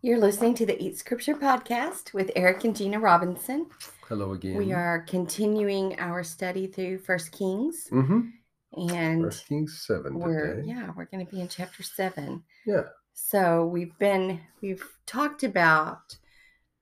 You're 0.00 0.18
listening 0.18 0.54
to 0.54 0.66
the 0.66 0.80
Eat 0.82 0.96
Scripture 0.96 1.34
podcast 1.34 2.12
with 2.14 2.30
Eric 2.36 2.64
and 2.64 2.74
Gina 2.76 3.00
Robinson. 3.00 3.66
Hello 4.08 4.32
again. 4.32 4.56
We 4.56 4.72
are 4.72 5.00
continuing 5.00 5.98
our 5.98 6.22
study 6.22 6.66
through 6.66 6.98
First 6.98 7.32
Kings, 7.32 7.88
Mm-hmm. 7.90 8.90
and 8.90 9.22
First 9.24 9.48
Kings 9.48 9.84
seven 9.86 10.14
we're 10.18 10.54
today. 10.56 10.68
yeah 10.68 10.90
we're 10.96 11.06
going 11.06 11.24
to 11.26 11.30
be 11.32 11.40
in 11.40 11.48
chapter 11.48 11.82
seven. 11.82 12.42
Yeah. 12.64 12.82
So 13.12 13.66
we've 13.66 13.96
been 13.98 14.40
we've 14.62 14.84
talked 15.06 15.42
about 15.42 16.16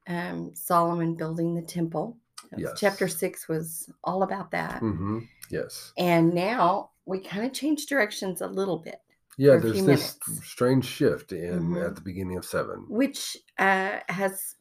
um, 0.07 0.51
Solomon 0.55 1.15
building 1.15 1.55
the 1.55 1.63
temple. 1.63 2.19
Yes. 2.57 2.73
Chapter 2.79 3.09
six 3.09 3.49
was 3.49 3.91
all 4.05 4.23
about 4.23 4.51
that, 4.53 4.81
Mm-hmm. 4.83 5.21
Yes. 5.51 5.93
and 5.97 6.35
now 6.35 6.91
we 7.07 7.21
kind 7.21 7.47
of 7.47 7.53
changed 7.53 7.89
directions 7.89 8.41
a 8.43 8.47
little 8.47 8.79
bit. 8.79 9.01
Yeah. 9.37 9.57
There's 9.59 9.85
this 9.85 10.19
minutes. 10.27 10.47
strange 10.47 10.85
shift 10.85 11.33
in 11.33 11.71
Mhm. 11.71 11.87
at 11.87 11.95
the 11.95 12.01
beginning 12.01 12.37
of 12.37 12.45
seven. 12.45 12.87
which 12.89 13.37
uh, 13.59 14.01
has 14.09 14.55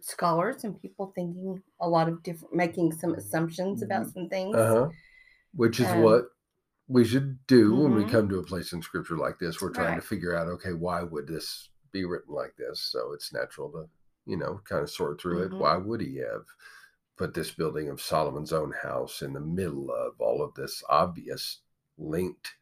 scholars 0.00 0.64
and 0.64 0.80
people 0.80 1.12
thinking 1.14 1.62
a 1.80 1.88
lot 1.88 2.08
of 2.08 2.22
different, 2.22 2.54
making 2.54 2.92
some 2.92 3.14
assumptions 3.14 3.82
about 3.82 4.08
some 4.10 4.28
things. 4.28 4.56
Uh 4.56 4.66
huh. 4.66 4.88
Which 5.54 5.78
is 5.80 5.86
Um, 5.88 6.02
what 6.02 6.24
we 6.88 7.04
should 7.04 7.38
do 7.46 7.74
when 7.76 7.94
we 7.94 8.04
Mhm. 8.04 8.10
come 8.10 8.28
to 8.28 8.38
a 8.38 8.42
place 8.44 8.72
in 8.72 8.82
Scripture 8.82 9.16
like 9.16 9.38
this. 9.38 9.60
We're 9.62 9.70
trying 9.70 9.92
Right. 9.94 10.00
to 10.02 10.06
figure 10.06 10.34
out, 10.34 10.48
okay, 10.48 10.72
why 10.72 11.02
would 11.02 11.26
this 11.26 11.68
be 11.92 12.04
written 12.04 12.34
like 12.34 12.56
this? 12.56 12.80
So 12.80 13.12
it's 13.12 13.32
natural 13.32 13.70
to, 13.72 13.88
you 14.26 14.36
know, 14.36 14.60
kind 14.64 14.82
of 14.82 14.90
sort 14.90 15.20
through 15.20 15.38
Mhm. 15.48 15.52
it. 15.52 15.58
Why 15.58 15.76
would 15.76 16.00
he 16.00 16.16
have 16.16 16.44
put 17.16 17.34
this 17.34 17.52
building 17.54 17.88
of 17.88 18.00
Solomon's 18.00 18.52
own 18.52 18.72
house 18.72 19.22
in 19.22 19.32
the 19.32 19.40
middle 19.40 19.90
of 19.92 20.20
all 20.20 20.42
of 20.42 20.54
this 20.54 20.82
obvious 20.88 21.62
linked 21.96 22.54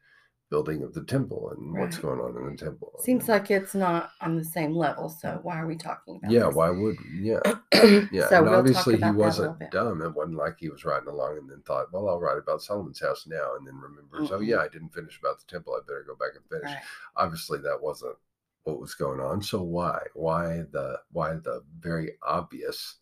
building 0.51 0.83
of 0.83 0.93
the 0.93 1.03
temple 1.05 1.49
and 1.57 1.73
what's 1.73 1.97
going 1.97 2.19
on 2.19 2.35
in 2.35 2.51
the 2.51 2.57
temple? 2.57 2.91
Seems 2.99 3.29
like 3.29 3.49
it's 3.49 3.73
not 3.73 4.11
on 4.19 4.35
the 4.35 4.43
same 4.43 4.75
level. 4.75 5.07
So 5.09 5.39
why 5.41 5.57
are 5.57 5.65
we 5.65 5.77
talking 5.77 6.17
about? 6.17 6.29
yeah, 6.29 6.45
this? 6.47 6.55
why 6.55 6.69
would 6.69 6.97
yeah. 7.15 7.39
Yeah, 8.11 8.27
so 8.29 8.37
and 8.37 8.45
we'll 8.45 8.59
obviously 8.59 8.95
he 8.95 8.99
that 8.99 9.07
a 9.07 9.13
little 9.13 9.25
wasn't 9.25 9.71
dumb. 9.71 10.01
It 10.01 10.13
wasn't 10.13 10.37
like 10.37 10.57
he 10.59 10.69
was 10.69 10.85
riding 10.85 11.07
along 11.07 11.37
and 11.37 11.49
then 11.49 11.63
thought, 11.65 11.91
"Well, 11.91 12.09
I'll 12.09 12.19
write 12.19 12.37
about 12.37 12.61
Solomon's 12.61 12.99
house 12.99 13.25
now," 13.25 13.55
and 13.57 13.65
then 13.65 13.75
remembers, 13.75 14.29
"Oh 14.29 14.39
Mm-mm. 14.39 14.47
yeah, 14.47 14.57
I 14.57 14.67
didn't 14.67 14.93
finish 14.93 15.17
about 15.17 15.39
the 15.39 15.45
temple. 15.47 15.73
I 15.73 15.79
better 15.87 16.05
go 16.05 16.15
back 16.15 16.35
and 16.35 16.45
finish." 16.47 16.75
Right. 16.75 16.83
Obviously, 17.15 17.59
that 17.59 17.81
wasn't 17.81 18.17
what 18.63 18.79
was 18.79 18.93
going 18.93 19.19
on. 19.21 19.41
So 19.41 19.63
why, 19.63 20.01
why 20.13 20.63
the, 20.71 20.99
why 21.11 21.33
the 21.33 21.63
very 21.79 22.17
obvious 22.21 22.97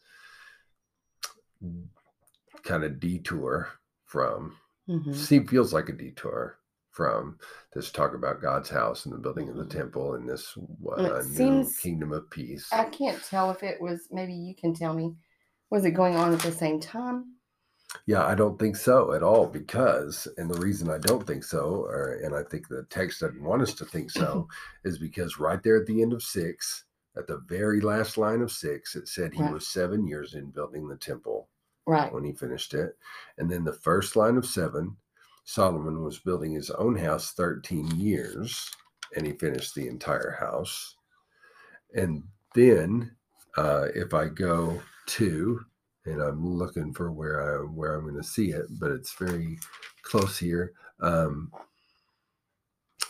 kind 2.64 2.83
of 2.83 3.00
detour 3.00 3.70
from? 4.05 4.55
Mhm. 4.88 5.16
See, 5.16 5.39
feels 5.39 5.73
like 5.73 5.89
a 5.89 5.94
detour 5.94 6.58
from 7.00 7.38
this 7.73 7.92
talk 7.94 8.14
about 8.14 8.42
God's 8.42 8.67
house 8.69 9.05
and 9.05 9.14
the 9.14 9.17
building 9.19 9.47
of 9.47 9.55
the 9.55 9.64
Mhm. 9.64 9.69
temple 9.69 10.16
and 10.16 10.28
this 10.28 10.58
uh, 10.58 11.22
new 11.22 11.23
seems- 11.23 11.78
kingdom 11.78 12.11
of 12.11 12.30
peace. 12.30 12.67
I 12.73 12.83
can't 12.89 13.23
tell 13.23 13.52
if 13.52 13.64
it 13.64 13.80
was. 13.80 14.09
Maybe 14.11 14.33
you 14.33 14.53
can 14.53 14.73
tell 14.73 14.94
me. 14.94 15.16
Was 15.72 15.86
it 15.86 15.92
going 15.92 16.17
on 16.17 16.33
at 16.33 16.42
the 16.42 16.52
same 16.52 16.81
time? 16.81 17.36
Yeah, 18.05 18.25
I 18.25 18.36
don't 18.36 18.59
think 18.59 18.75
so 18.75 19.14
at 19.14 19.23
all 19.23 19.47
because, 19.47 20.27
and 20.36 20.50
the 20.52 20.59
reason 20.59 20.89
I 20.89 20.97
don't 20.97 21.25
think 21.25 21.45
so, 21.45 21.86
or, 21.86 22.20
and 22.22 22.36
I 22.36 22.44
think 22.44 22.67
the 22.67 22.83
text 22.89 23.22
doesn't 23.22 23.42
want 23.42 23.61
us 23.61 23.73
to 23.75 23.86
think 23.86 24.11
so, 24.11 24.50
is 24.83 24.97
because 25.00 25.39
right 25.39 25.64
there 25.64 25.77
at 25.77 25.86
the 25.86 26.02
end 26.02 26.11
of 26.11 26.22
six, 26.22 26.83
at 27.16 27.27
the 27.27 27.38
very 27.47 27.80
last 27.80 28.17
line 28.17 28.42
of 28.42 28.52
six, 28.52 28.95
it 28.97 29.08
said 29.08 29.33
he 29.33 29.42
Right. 29.42 29.53
was 29.53 29.67
seven 29.70 30.05
years 30.05 30.33
in 30.33 30.52
building 30.52 30.89
the 30.89 30.97
temple 30.97 31.47
Right. 31.88 32.11
when 32.14 32.25
he 32.25 32.33
finished 32.33 32.73
it. 32.73 32.97
And 33.38 33.50
then 33.50 33.64
the 33.64 33.72
first 33.73 34.17
line 34.17 34.36
of 34.36 34.45
seven, 34.45 34.97
Solomon 35.50 36.03
was 36.03 36.19
building 36.19 36.53
his 36.53 36.69
own 36.69 36.95
house 36.95 37.31
13 37.31 38.00
years 38.00 38.69
and 39.16 39.25
he 39.25 39.33
finished 39.33 39.73
the 39.73 39.88
entire 39.88 40.38
house. 40.39 40.95
And 41.95 42.23
then 42.53 43.16
uh, 43.58 43.88
if 43.95 44.14
I 44.14 44.27
go 44.27 44.80
to, 45.08 45.61
and 46.05 46.22
I'm 46.22 46.45
looking 46.45 46.94
for 46.94 47.11
where 47.11 47.42
I 47.42 47.64
where 47.66 47.95
I'm 47.95 48.03
going 48.03 48.22
to 48.22 48.23
see 48.23 48.52
it, 48.52 48.67
but 48.80 48.92
it's 48.92 49.14
very 49.15 49.58
close 50.04 50.37
here. 50.37 50.73
Um, 51.02 51.52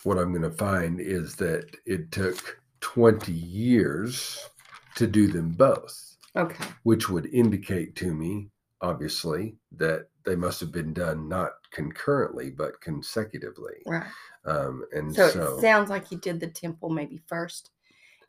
what 0.04 0.16
I'm 0.16 0.32
going 0.32 0.50
to 0.50 0.56
find 0.56 0.98
is 0.98 1.36
that 1.36 1.76
it 1.84 2.10
took 2.10 2.58
20 2.80 3.32
years 3.32 4.48
to 4.96 5.06
do 5.06 5.28
them 5.28 5.50
both 5.50 6.16
Okay. 6.36 6.64
which 6.84 7.10
would 7.10 7.26
indicate 7.26 7.96
to 7.96 8.14
me, 8.14 8.50
obviously, 8.80 9.56
that 9.72 10.09
they 10.24 10.36
must 10.36 10.60
have 10.60 10.72
been 10.72 10.92
done 10.92 11.28
not 11.28 11.52
concurrently 11.70 12.50
but 12.50 12.80
consecutively. 12.80 13.82
Right. 13.86 14.10
Um, 14.44 14.84
and 14.92 15.14
So, 15.14 15.26
so, 15.26 15.58
it 15.58 15.60
sounds 15.60 15.90
like 15.90 16.06
he 16.08 16.16
did 16.16 16.40
the 16.40 16.48
temple 16.48 16.90
maybe 16.90 17.18
first, 17.26 17.70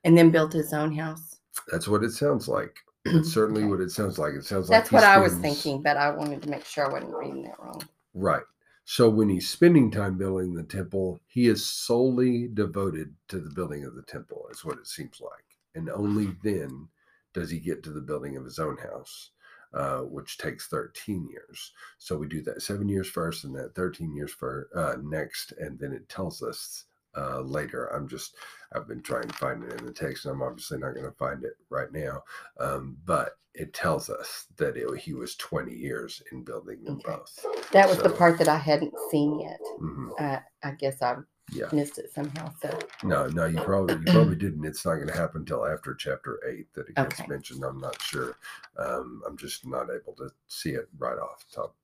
and 0.04 0.18
then 0.18 0.32
built 0.32 0.54
his 0.54 0.74
own 0.74 0.94
house. 0.96 1.40
that's 1.72 1.88
what 1.88 2.04
it 2.04 2.12
sounds 2.12 2.48
like. 2.48 2.76
It's 3.06 3.30
certainly 3.34 3.62
Okay. 3.62 3.72
what 3.72 3.82
it 3.82 3.92
sounds 3.92 4.20
like. 4.20 4.34
It 4.34 4.46
sounds 4.46 4.70
like 4.70 4.80
That's 4.80 4.92
what 4.92 5.04
I 5.04 5.20
was 5.20 5.34
thinking, 5.38 5.82
but 5.82 5.98
I 5.98 6.12
wanted 6.12 6.42
to 6.44 6.50
make 6.50 6.66
sure 6.66 6.86
I 6.86 6.92
wasn't 6.94 7.16
reading 7.16 7.44
that 7.44 7.60
wrong. 7.60 7.82
Right. 8.14 8.44
So 8.86 9.10
when 9.10 9.30
he's 9.30 9.50
spending 9.50 9.92
time 9.92 10.18
building 10.18 10.54
the 10.54 10.64
temple, 10.64 11.20
he 11.28 11.48
is 11.48 11.66
solely 11.66 12.48
devoted 12.48 13.16
to 13.30 13.40
the 13.40 13.50
building 13.52 13.86
of 13.86 13.96
the 13.96 14.02
temple, 14.04 14.48
is 14.52 14.66
what 14.66 14.78
it 14.80 14.88
seems 14.88 15.22
like. 15.22 15.46
And 15.76 15.90
only 15.90 16.36
then 16.44 16.90
does 17.34 17.50
he 17.50 17.60
get 17.60 17.84
to 17.84 17.92
the 17.92 18.02
building 18.02 18.36
of 18.36 18.44
his 18.44 18.60
own 18.60 18.78
house, 18.78 19.32
uh, 19.74 20.00
which 20.00 20.38
takes 20.38 20.68
13 20.68 21.28
years. 21.32 21.72
So 21.98 22.18
we 22.18 22.28
do 22.28 22.42
that 22.44 22.62
seven 22.62 22.90
years 22.90 23.08
first 23.10 23.44
and 23.44 23.56
that 23.56 23.76
13 23.76 24.16
years 24.16 24.32
for 24.32 24.70
uh, 24.76 24.96
next. 25.02 25.54
And 25.60 25.80
then 25.80 25.94
it 25.94 26.08
tells 26.10 26.42
us 26.44 26.86
uh, 27.18 27.42
later. 27.42 27.88
I'm 27.88 28.08
just, 28.08 28.36
I've 28.74 28.88
been 28.88 29.02
trying 29.02 29.28
to 29.28 29.34
find 29.38 29.64
it 29.64 29.80
in 29.80 29.86
the 29.86 29.94
text, 29.94 30.26
and 30.26 30.34
I'm 30.34 30.42
obviously 30.42 30.78
not 30.78 30.94
going 30.94 31.06
to 31.06 31.18
find 31.18 31.44
it 31.44 31.54
right 31.70 31.92
now. 31.92 32.24
Um, 32.60 32.98
but 33.06 33.32
it 33.54 33.74
tells 33.74 34.10
us 34.10 34.46
that 34.58 34.78
it, 34.78 34.98
he 34.98 35.14
was 35.14 35.36
20 35.36 35.74
years 35.74 36.22
in 36.32 36.44
building 36.44 36.84
them 36.84 37.02
Okay. 37.06 37.18
both. 37.18 37.46
That 37.74 37.90
was 37.90 37.98
the 37.98 38.10
part 38.10 38.38
that 38.38 38.48
I 38.48 38.58
hadn't 38.58 38.94
seen 39.10 39.40
yet. 39.42 39.60
Mhm. 39.82 40.10
Uh, 40.20 40.40
I 40.64 40.72
guess 40.72 41.02
I 41.02 41.18
Yeah. 41.52 41.66
missed 41.74 41.98
it 41.98 42.14
somehow. 42.14 42.52
So 42.62 42.78
No, 43.04 43.28
no, 43.28 43.46
you 43.46 43.60
probably 43.60 43.96
you 43.96 44.12
probably 44.12 44.36
didn't. 44.36 44.66
It's 44.66 44.86
not 44.86 44.96
going 44.96 45.08
to 45.08 45.14
happen 45.18 45.42
until 45.42 45.66
after 45.66 45.94
chapter 45.94 46.40
eight 46.48 46.74
that 46.74 46.88
it 46.88 46.96
gets 46.96 47.20
Okay. 47.20 47.28
mentioned. 47.30 47.64
I'm 47.64 47.80
not 47.80 48.02
sure. 48.02 48.38
Um, 48.78 49.22
I'm 49.28 49.38
just 49.38 49.66
not 49.66 49.88
able 49.90 50.14
to 50.18 50.30
see 50.48 50.72
it 50.72 50.88
right 50.98 51.18
off 51.18 51.46
the 51.50 51.56
top, 51.56 51.76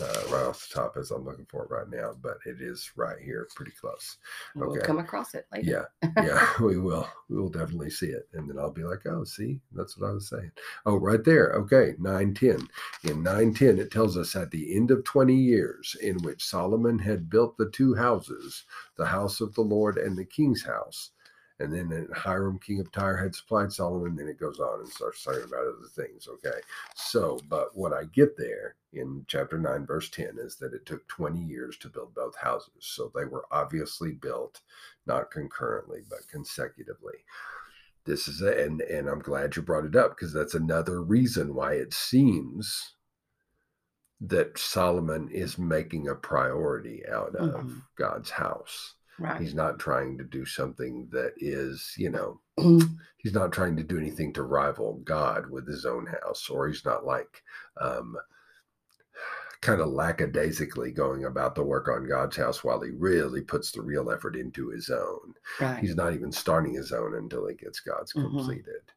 uh, 0.00 0.22
right 0.30 0.46
off 0.46 0.68
the 0.68 0.74
top 0.74 0.96
as 0.96 1.10
I'm 1.10 1.24
looking 1.24 1.46
for 1.46 1.64
it 1.64 1.70
right 1.70 1.88
now. 1.88 2.14
But 2.20 2.38
it 2.46 2.60
is 2.60 2.90
right 2.96 3.18
here, 3.18 3.48
pretty 3.54 3.72
close. 3.72 4.16
we'll 4.54 4.70
Okay. 4.70 4.86
come 4.86 4.98
across 4.98 5.34
it 5.34 5.46
later. 5.52 5.88
Yeah, 6.02 6.10
yeah, 6.24 6.52
we 6.62 6.78
will. 6.78 7.08
We 7.28 7.36
will 7.36 7.48
definitely 7.48 7.90
see 7.90 8.08
it, 8.08 8.28
and 8.34 8.48
then 8.48 8.58
I'll 8.58 8.70
be 8.72 8.84
like, 8.84 9.06
oh, 9.06 9.24
see, 9.24 9.60
that's 9.72 9.98
what 9.98 10.08
I 10.08 10.12
was 10.12 10.28
saying. 10.28 10.50
Oh, 10.86 10.96
right 10.96 11.22
there. 11.24 11.52
Okay, 11.54 11.94
nine 11.98 12.34
ten. 12.34 12.68
In 13.04 13.22
nine 13.22 13.54
ten, 13.54 13.78
it 13.78 13.90
tells 13.90 14.16
us 14.16 14.34
at 14.36 14.50
the 14.50 14.74
end 14.74 14.90
of 14.90 15.04
twenty 15.04 15.36
years, 15.36 15.96
in 16.02 16.18
which 16.22 16.44
Solomon 16.44 16.98
had 16.98 17.28
built 17.30 17.56
the 17.56 17.70
two 17.70 17.94
houses, 17.94 18.64
the 18.96 19.06
house 19.06 19.40
of 19.40 19.54
the 19.54 19.62
Lord 19.62 19.98
and 19.98 20.16
the 20.16 20.24
king's 20.24 20.62
house. 20.62 21.10
And 21.60 21.72
then 21.72 22.08
Hiram, 22.14 22.58
king 22.60 22.78
of 22.80 22.92
Tyre, 22.92 23.16
had 23.16 23.34
supplied 23.34 23.72
Solomon. 23.72 24.14
Then 24.14 24.28
it 24.28 24.38
goes 24.38 24.60
on 24.60 24.80
and 24.80 24.88
starts 24.88 25.24
talking 25.24 25.42
about 25.42 25.62
other 25.66 25.88
things. 25.94 26.28
Okay. 26.28 26.60
So, 26.94 27.40
but 27.48 27.76
what 27.76 27.92
I 27.92 28.04
get 28.04 28.36
there 28.36 28.76
in 28.92 29.24
chapter 29.26 29.58
9, 29.58 29.84
verse 29.86 30.08
10 30.08 30.36
is 30.38 30.56
that 30.56 30.72
it 30.72 30.86
took 30.86 31.06
20 31.08 31.40
years 31.40 31.76
to 31.78 31.88
build 31.88 32.14
both 32.14 32.36
houses. 32.36 32.72
So 32.80 33.10
they 33.14 33.24
were 33.24 33.44
obviously 33.50 34.12
built 34.12 34.60
not 35.06 35.30
concurrently, 35.30 36.02
but 36.08 36.28
consecutively. 36.28 37.24
This 38.04 38.28
is 38.28 38.40
a, 38.40 38.64
and 38.64 38.80
and 38.82 39.08
I'm 39.08 39.18
glad 39.18 39.56
you 39.56 39.62
brought 39.62 39.84
it 39.84 39.96
up 39.96 40.16
because 40.16 40.32
that's 40.32 40.54
another 40.54 41.02
reason 41.02 41.54
why 41.54 41.74
it 41.74 41.92
seems 41.92 42.94
that 44.20 44.58
Solomon 44.58 45.28
is 45.28 45.58
making 45.58 46.08
a 46.08 46.14
priority 46.14 47.06
out 47.06 47.34
of 47.36 47.64
Mhm. 47.66 47.82
God's 47.96 48.30
house. 48.30 48.94
Right. 49.18 49.40
He's 49.40 49.54
not 49.54 49.78
trying 49.78 50.16
to 50.18 50.24
do 50.24 50.44
something 50.44 51.08
that 51.10 51.32
is, 51.38 51.94
you 51.96 52.10
know, 52.10 52.40
he's 53.18 53.32
not 53.34 53.52
trying 53.52 53.76
to 53.76 53.82
do 53.82 53.98
anything 53.98 54.32
to 54.34 54.42
rival 54.42 55.00
God 55.04 55.50
with 55.50 55.66
his 55.66 55.84
own 55.84 56.06
house, 56.06 56.48
or 56.48 56.68
he's 56.68 56.84
not 56.84 57.04
like 57.04 57.42
um, 57.80 58.16
kind 59.60 59.80
of 59.80 59.88
lackadaisically 59.88 60.92
going 60.92 61.24
about 61.24 61.54
the 61.54 61.64
work 61.64 61.88
on 61.88 62.08
God's 62.08 62.36
house 62.36 62.62
while 62.62 62.80
he 62.80 62.90
really 62.90 63.40
puts 63.40 63.72
the 63.72 63.82
real 63.82 64.10
effort 64.10 64.36
into 64.36 64.68
his 64.68 64.88
own. 64.88 65.34
right. 65.60 65.80
He's 65.80 65.96
not 65.96 66.14
even 66.14 66.30
starting 66.30 66.74
his 66.74 66.92
own 66.92 67.14
until 67.16 67.46
he 67.48 67.54
gets 67.56 67.80
God's 67.80 68.12
Mhm. 68.12 68.22
completed. 68.30 68.92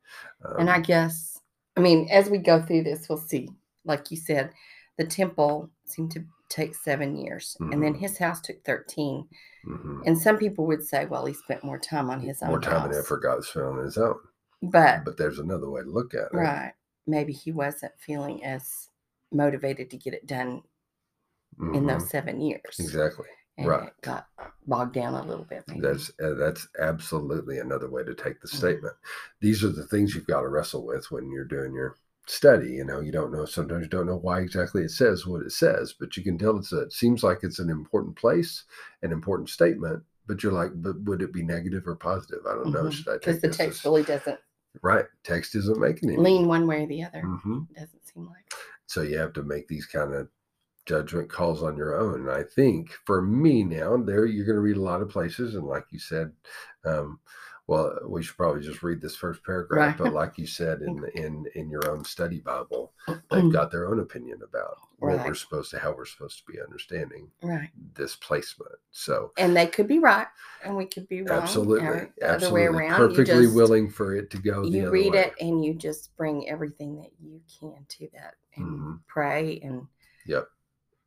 Um, 0.45 0.59
and 0.59 0.69
I 0.69 0.79
guess, 0.79 1.39
I 1.77 1.81
mean, 1.81 2.07
as 2.09 2.29
we 2.29 2.37
go 2.37 2.61
through 2.61 2.83
this, 2.83 3.09
we'll 3.09 3.17
see. 3.17 3.49
Like 3.85 4.11
you 4.11 4.17
said, 4.17 4.53
the 4.97 5.05
temple 5.05 5.71
seemed 5.85 6.11
to 6.11 6.23
take 6.51 6.75
seven 6.75 7.15
years, 7.15 7.57
and 7.59 7.81
then 7.83 7.93
Mhm. 7.93 7.99
his 7.99 8.17
house 8.17 8.41
took 8.41 8.63
13. 8.63 9.27
mhm. 9.65 10.01
And 10.05 10.17
some 10.17 10.37
people 10.37 10.65
would 10.67 10.83
say, 10.83 11.05
well, 11.05 11.25
he 11.25 11.33
spent 11.33 11.63
more 11.63 11.77
time 11.79 12.09
on 12.09 12.19
his 12.21 12.41
own 12.41 12.49
more 12.49 12.59
time 12.59 12.85
and 12.85 12.93
house. 12.93 13.05
effort 13.05 13.19
got 13.23 13.43
spent 13.43 13.65
on 13.65 13.77
his 13.83 13.97
own. 13.97 14.19
But, 14.63 15.05
But 15.05 15.17
there's 15.17 15.39
another 15.39 15.69
way 15.69 15.81
to 15.83 15.89
look 15.89 16.13
at 16.13 16.31
it. 16.31 16.35
right, 16.35 16.73
maybe 17.07 17.33
he 17.33 17.51
wasn't 17.51 17.93
feeling 17.99 18.43
as 18.43 18.89
motivated 19.31 19.89
to 19.91 19.97
get 19.97 20.13
it 20.13 20.25
done 20.27 20.63
in 21.59 21.83
Mhm. 21.83 21.87
those 21.87 22.09
seven 22.09 22.41
years. 22.41 22.77
Exactly. 22.79 23.27
and 23.57 23.67
Right. 23.67 23.93
got 24.01 24.27
bogged 24.65 24.93
down 24.93 25.13
a 25.13 25.23
little 25.23 25.43
bit. 25.45 25.63
Maybe. 25.67 25.81
That's 25.81 26.09
uh, 26.23 26.33
that's 26.35 26.67
absolutely 26.79 27.59
another 27.59 27.89
way 27.89 28.03
to 28.03 28.15
take 28.15 28.39
the 28.41 28.47
Mhm. 28.47 28.57
statement. 28.57 28.95
These 29.41 29.63
are 29.63 29.69
the 29.69 29.85
things 29.85 30.15
you've 30.15 30.25
got 30.25 30.41
to 30.41 30.47
wrestle 30.47 30.85
with 30.85 31.11
when 31.11 31.29
you're 31.29 31.43
doing 31.45 31.73
your 31.73 31.95
study. 32.27 32.71
You 32.71 32.85
know, 32.85 32.99
you 33.01 33.11
don't 33.11 33.31
know 33.31 33.45
sometimes 33.45 33.83
you 33.83 33.89
don't 33.89 34.05
know 34.07 34.17
why 34.17 34.39
exactly 34.41 34.83
it 34.83 34.91
says 34.91 35.25
what 35.25 35.41
it 35.43 35.51
says, 35.51 35.93
but 35.99 36.15
you 36.17 36.23
can 36.23 36.37
tell 36.37 36.57
it's 36.57 36.71
a, 36.73 36.81
it 36.81 36.93
seems 36.93 37.23
like 37.23 37.39
it's 37.43 37.59
an 37.59 37.69
important 37.69 38.15
place, 38.15 38.63
an 39.01 39.11
important 39.11 39.49
statement. 39.49 40.03
But 40.27 40.43
you're 40.43 40.51
like, 40.51 40.71
but 40.75 41.01
would 41.03 41.21
it 41.21 41.33
be 41.33 41.43
negative 41.43 41.87
or 41.87 41.95
positive? 41.95 42.45
I 42.47 42.53
don't 42.53 42.71
know. 42.71 42.83
Mhm. 42.83 42.91
Should 42.93 43.09
I 43.09 43.13
because 43.17 43.41
the 43.41 43.49
text 43.49 43.79
as- 43.79 43.85
really 43.85 44.03
doesn't 44.03 44.39
right? 44.81 45.05
Text 45.25 45.55
isn't 45.55 45.79
making 45.79 46.11
it. 46.11 46.19
lean 46.19 46.47
one 46.47 46.65
way 46.65 46.83
or 46.83 46.87
the 46.87 47.03
other. 47.03 47.21
hmm 47.21 47.63
It 47.71 47.79
doesn't 47.79 48.07
seem 48.07 48.25
like. 48.27 48.45
So 48.85 49.01
you 49.01 49.17
have 49.17 49.33
to 49.33 49.43
make 49.43 49.67
these 49.67 49.85
kind 49.85 50.13
of 50.13 50.29
judgment 50.85 51.29
calls 51.29 51.61
on 51.63 51.77
your 51.77 51.95
own. 51.99 52.21
And 52.21 52.31
I 52.31 52.43
think 52.43 52.91
for 53.05 53.21
me 53.21 53.63
now, 53.63 53.97
there 53.97 54.25
you're 54.25 54.45
going 54.45 54.55
to 54.55 54.61
read 54.61 54.77
a 54.77 54.81
lot 54.81 55.01
of 55.01 55.09
places, 55.09 55.55
and 55.55 55.65
like 55.65 55.85
you 55.91 55.99
said, 55.99 56.31
um, 56.85 57.19
well, 57.71 57.97
we 58.05 58.21
should 58.21 58.35
probably 58.35 58.61
just 58.61 58.83
read 58.83 58.99
this 58.99 59.15
first 59.15 59.45
paragraph. 59.45 59.97
Right. 59.97 59.97
But 59.97 60.13
like 60.13 60.37
you 60.37 60.45
said, 60.45 60.81
in 60.85 61.05
in 61.15 61.45
in 61.55 61.69
your 61.69 61.89
own 61.89 62.03
study 62.03 62.39
Bible, 62.39 62.91
they've 63.29 63.51
got 63.51 63.71
their 63.71 63.87
own 63.87 64.01
opinion 64.01 64.39
about 64.43 64.75
what 64.99 65.25
we're 65.25 65.33
supposed 65.33 65.71
to, 65.71 65.79
how 65.79 65.93
we're 65.95 66.03
supposed 66.05 66.37
to 66.45 66.51
be 66.51 66.59
understanding 66.61 67.31
right. 67.41 67.69
this 67.95 68.17
placement. 68.17 68.75
So 68.91 69.31
And 69.37 69.55
they 69.55 69.67
could 69.67 69.87
be 69.87 69.99
right, 69.99 70.27
and 70.65 70.75
we 70.75 70.85
could 70.85 71.07
be 71.07 71.21
wrong. 71.21 71.39
absolutely, 71.39 71.87
or 71.87 72.13
absolutely, 72.21 72.65
other 72.67 72.73
way 72.73 72.85
around. 72.87 72.97
perfectly 72.97 73.45
just, 73.45 73.55
willing 73.55 73.89
for 73.89 74.15
it 74.17 74.29
to 74.31 74.37
go. 74.37 74.65
You 74.65 74.89
read 74.89 75.13
way. 75.13 75.19
it 75.19 75.33
and 75.39 75.63
you 75.63 75.73
just 75.73 76.13
bring 76.17 76.49
everything 76.49 76.97
that 76.97 77.11
you 77.23 77.39
can 77.57 77.85
to 77.87 78.09
that 78.13 78.35
and 78.57 78.67
Mhm. 78.67 78.99
pray 79.07 79.61
and 79.63 79.87
Yep. 80.25 80.49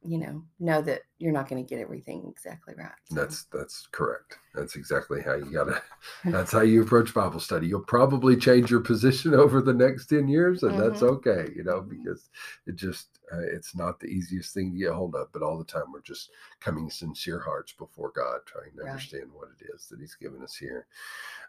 You 0.06 0.18
know 0.18 0.42
know 0.60 0.82
that 0.82 1.02
you're 1.18 1.32
not 1.32 1.48
going 1.48 1.64
to 1.64 1.68
get 1.68 1.80
everything 1.80 2.26
exactly 2.28 2.74
right. 2.76 2.92
So, 3.04 3.14
That's 3.14 3.44
that's 3.44 3.86
correct. 3.90 4.38
That's 4.54 4.76
exactly 4.76 5.22
how 5.22 5.34
you 5.34 5.50
gotta. 5.52 5.82
That's 6.24 6.52
how 6.52 6.60
you 6.60 6.82
approach 6.82 7.14
Bible 7.14 7.40
study. 7.40 7.66
You'll 7.66 7.80
probably 7.80 8.36
change 8.36 8.70
your 8.70 8.80
position 8.80 9.34
over 9.44 9.62
the 9.62 9.72
next 9.72 10.06
ten 10.06 10.28
years, 10.28 10.62
and 10.62 10.78
that's 10.78 11.00
Mhm. 11.00 11.08
okay. 11.16 11.50
You 11.56 11.64
know, 11.64 11.80
Mhm. 11.82 11.88
because 11.88 12.28
it 12.66 12.76
just 12.76 13.08
uh, 13.32 13.38
it's 13.40 13.74
not 13.74 13.98
the 13.98 14.06
easiest 14.06 14.52
thing 14.52 14.72
to 14.72 14.78
get 14.78 14.92
hold 14.92 15.14
of. 15.14 15.32
But 15.32 15.42
all 15.42 15.56
the 15.58 15.64
time, 15.64 15.90
we're 15.92 16.02
just 16.02 16.30
coming 16.60 16.90
sincere 16.90 17.40
hearts 17.40 17.72
before 17.72 18.12
God, 18.14 18.40
trying 18.46 18.72
to 18.76 18.82
Right. 18.82 18.90
understand 18.90 19.32
what 19.32 19.48
it 19.58 19.66
is 19.74 19.88
that 19.88 19.98
He's 20.00 20.14
given 20.14 20.42
us 20.42 20.54
here. 20.56 20.86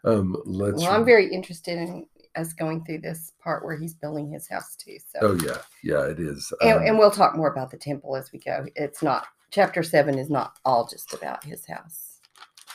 Um, 0.04 0.36
let's. 0.46 0.78
well, 0.82 0.92
I'm 0.92 1.04
very 1.04 1.32
interested 1.32 1.78
in 1.78 2.06
us 2.36 2.52
going 2.52 2.84
through 2.84 3.00
this 3.00 3.32
part 3.42 3.64
where 3.64 3.76
he's 3.76 3.94
building 3.94 4.30
his 4.30 4.48
house 4.48 4.76
too. 4.76 4.96
So 5.12 5.18
Oh 5.22 5.38
yeah, 5.44 5.58
yeah, 5.82 6.06
it 6.06 6.20
is. 6.20 6.52
and, 6.60 6.78
Um, 6.78 6.82
and 6.84 6.98
we'll 6.98 7.10
talk 7.10 7.36
more 7.36 7.50
about 7.50 7.70
the 7.70 7.76
temple 7.78 8.16
as 8.16 8.30
we 8.32 8.38
go. 8.38 8.66
It's 8.76 9.02
not 9.02 9.26
chapter 9.50 9.82
seven 9.82 10.18
is 10.18 10.30
not 10.30 10.58
all 10.64 10.86
just 10.86 11.14
about 11.14 11.44
his 11.44 11.66
house. 11.66 12.05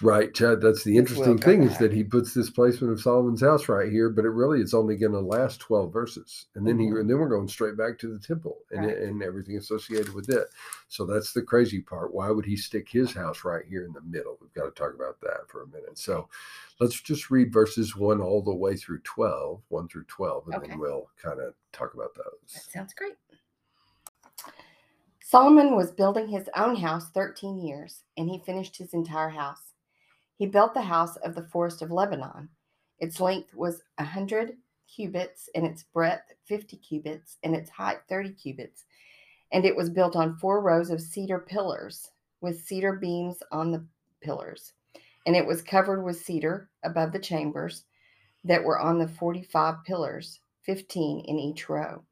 Right, 0.01 0.33
Chad. 0.33 0.61
That's 0.61 0.83
the 0.83 0.97
interesting 0.97 1.37
thing 1.37 1.63
is 1.63 1.77
that 1.77 1.93
he 1.93 2.03
puts 2.03 2.33
this 2.33 2.49
placement 2.49 2.91
of 2.91 2.99
Solomon's 3.01 3.41
house 3.41 3.69
right 3.69 3.91
here, 3.91 4.09
but 4.09 4.25
it 4.25 4.29
really 4.29 4.59
it's 4.59 4.73
only 4.73 4.95
going 4.95 5.11
to 5.11 5.19
last 5.19 5.59
twelve 5.59 5.93
verses, 5.93 6.47
and 6.55 6.65
then 6.65 6.79
he 6.79 6.87
Mhm. 6.87 7.01
and 7.01 7.09
then 7.09 7.19
we're 7.19 7.29
going 7.29 7.47
straight 7.47 7.77
back 7.77 7.99
to 7.99 8.11
the 8.11 8.17
temple 8.19 8.59
and 8.71 8.85
Right. 8.85 8.97
and 8.97 9.21
everything 9.21 9.57
associated 9.57 10.13
with 10.13 10.29
it. 10.29 10.47
So 10.87 11.05
that's 11.05 11.33
the 11.33 11.43
crazy 11.43 11.81
part. 11.81 12.13
Why 12.13 12.31
would 12.31 12.45
he 12.45 12.55
stick 12.55 12.89
his 12.89 13.13
house 13.13 13.43
right 13.43 13.65
here 13.65 13.85
in 13.85 13.93
the 13.93 14.01
middle? 14.01 14.37
We've 14.41 14.53
got 14.53 14.65
to 14.65 14.71
talk 14.71 14.93
about 14.95 15.21
that 15.21 15.47
for 15.47 15.63
a 15.63 15.67
minute. 15.67 15.97
So 15.99 16.27
let's 16.79 16.99
just 16.99 17.29
read 17.29 17.53
verses 17.53 17.95
one 17.95 18.21
all 18.21 18.41
the 18.41 18.55
way 18.55 18.75
through 18.75 18.99
12, 19.01 19.61
1 19.69 19.87
through 19.87 20.05
twelve, 20.05 20.47
and 20.47 20.55
Okay. 20.55 20.67
then 20.69 20.79
we'll 20.79 21.09
kind 21.21 21.39
of 21.39 21.53
talk 21.73 21.93
about 21.93 22.15
those. 22.15 22.53
That 22.53 22.71
sounds 22.71 22.93
great. 22.95 23.17
Solomon 25.23 25.75
was 25.75 25.91
building 25.91 26.27
his 26.27 26.49
own 26.57 26.75
house 26.75 27.09
13 27.11 27.59
years, 27.61 28.03
and 28.17 28.27
he 28.29 28.39
finished 28.39 28.75
his 28.77 28.93
entire 28.93 29.29
house. 29.29 29.70
He 30.41 30.47
built 30.47 30.73
the 30.73 30.81
house 30.81 31.17
of 31.17 31.35
the 31.35 31.43
forest 31.43 31.83
of 31.83 31.91
Lebanon. 31.91 32.49
Its 32.97 33.19
length 33.19 33.53
was 33.53 33.83
a 33.99 34.03
100 34.03 34.57
cubits, 34.87 35.47
and 35.53 35.67
its 35.67 35.83
breadth 35.83 36.33
50 36.45 36.77
cubits, 36.77 37.37
and 37.43 37.55
its 37.55 37.69
height 37.69 37.99
30 38.09 38.31
cubits. 38.31 38.85
And 39.51 39.65
it 39.65 39.75
was 39.75 39.91
built 39.91 40.15
on 40.15 40.39
four 40.39 40.59
rows 40.63 40.89
of 40.89 40.99
cedar 40.99 41.37
pillars, 41.37 42.09
with 42.41 42.63
cedar 42.63 42.93
beams 42.93 43.43
on 43.51 43.71
the 43.71 43.85
pillars. 44.19 44.73
And 45.27 45.35
it 45.35 45.45
was 45.45 45.61
covered 45.61 46.01
with 46.01 46.19
cedar 46.19 46.71
above 46.83 47.11
the 47.11 47.19
chambers 47.19 47.85
that 48.43 48.63
were 48.63 48.79
on 48.79 48.97
the 48.97 49.09
45 49.09 49.83
pillars, 49.85 50.39
15 50.63 51.23
in 51.23 51.37
each 51.37 51.69
row. 51.69 52.03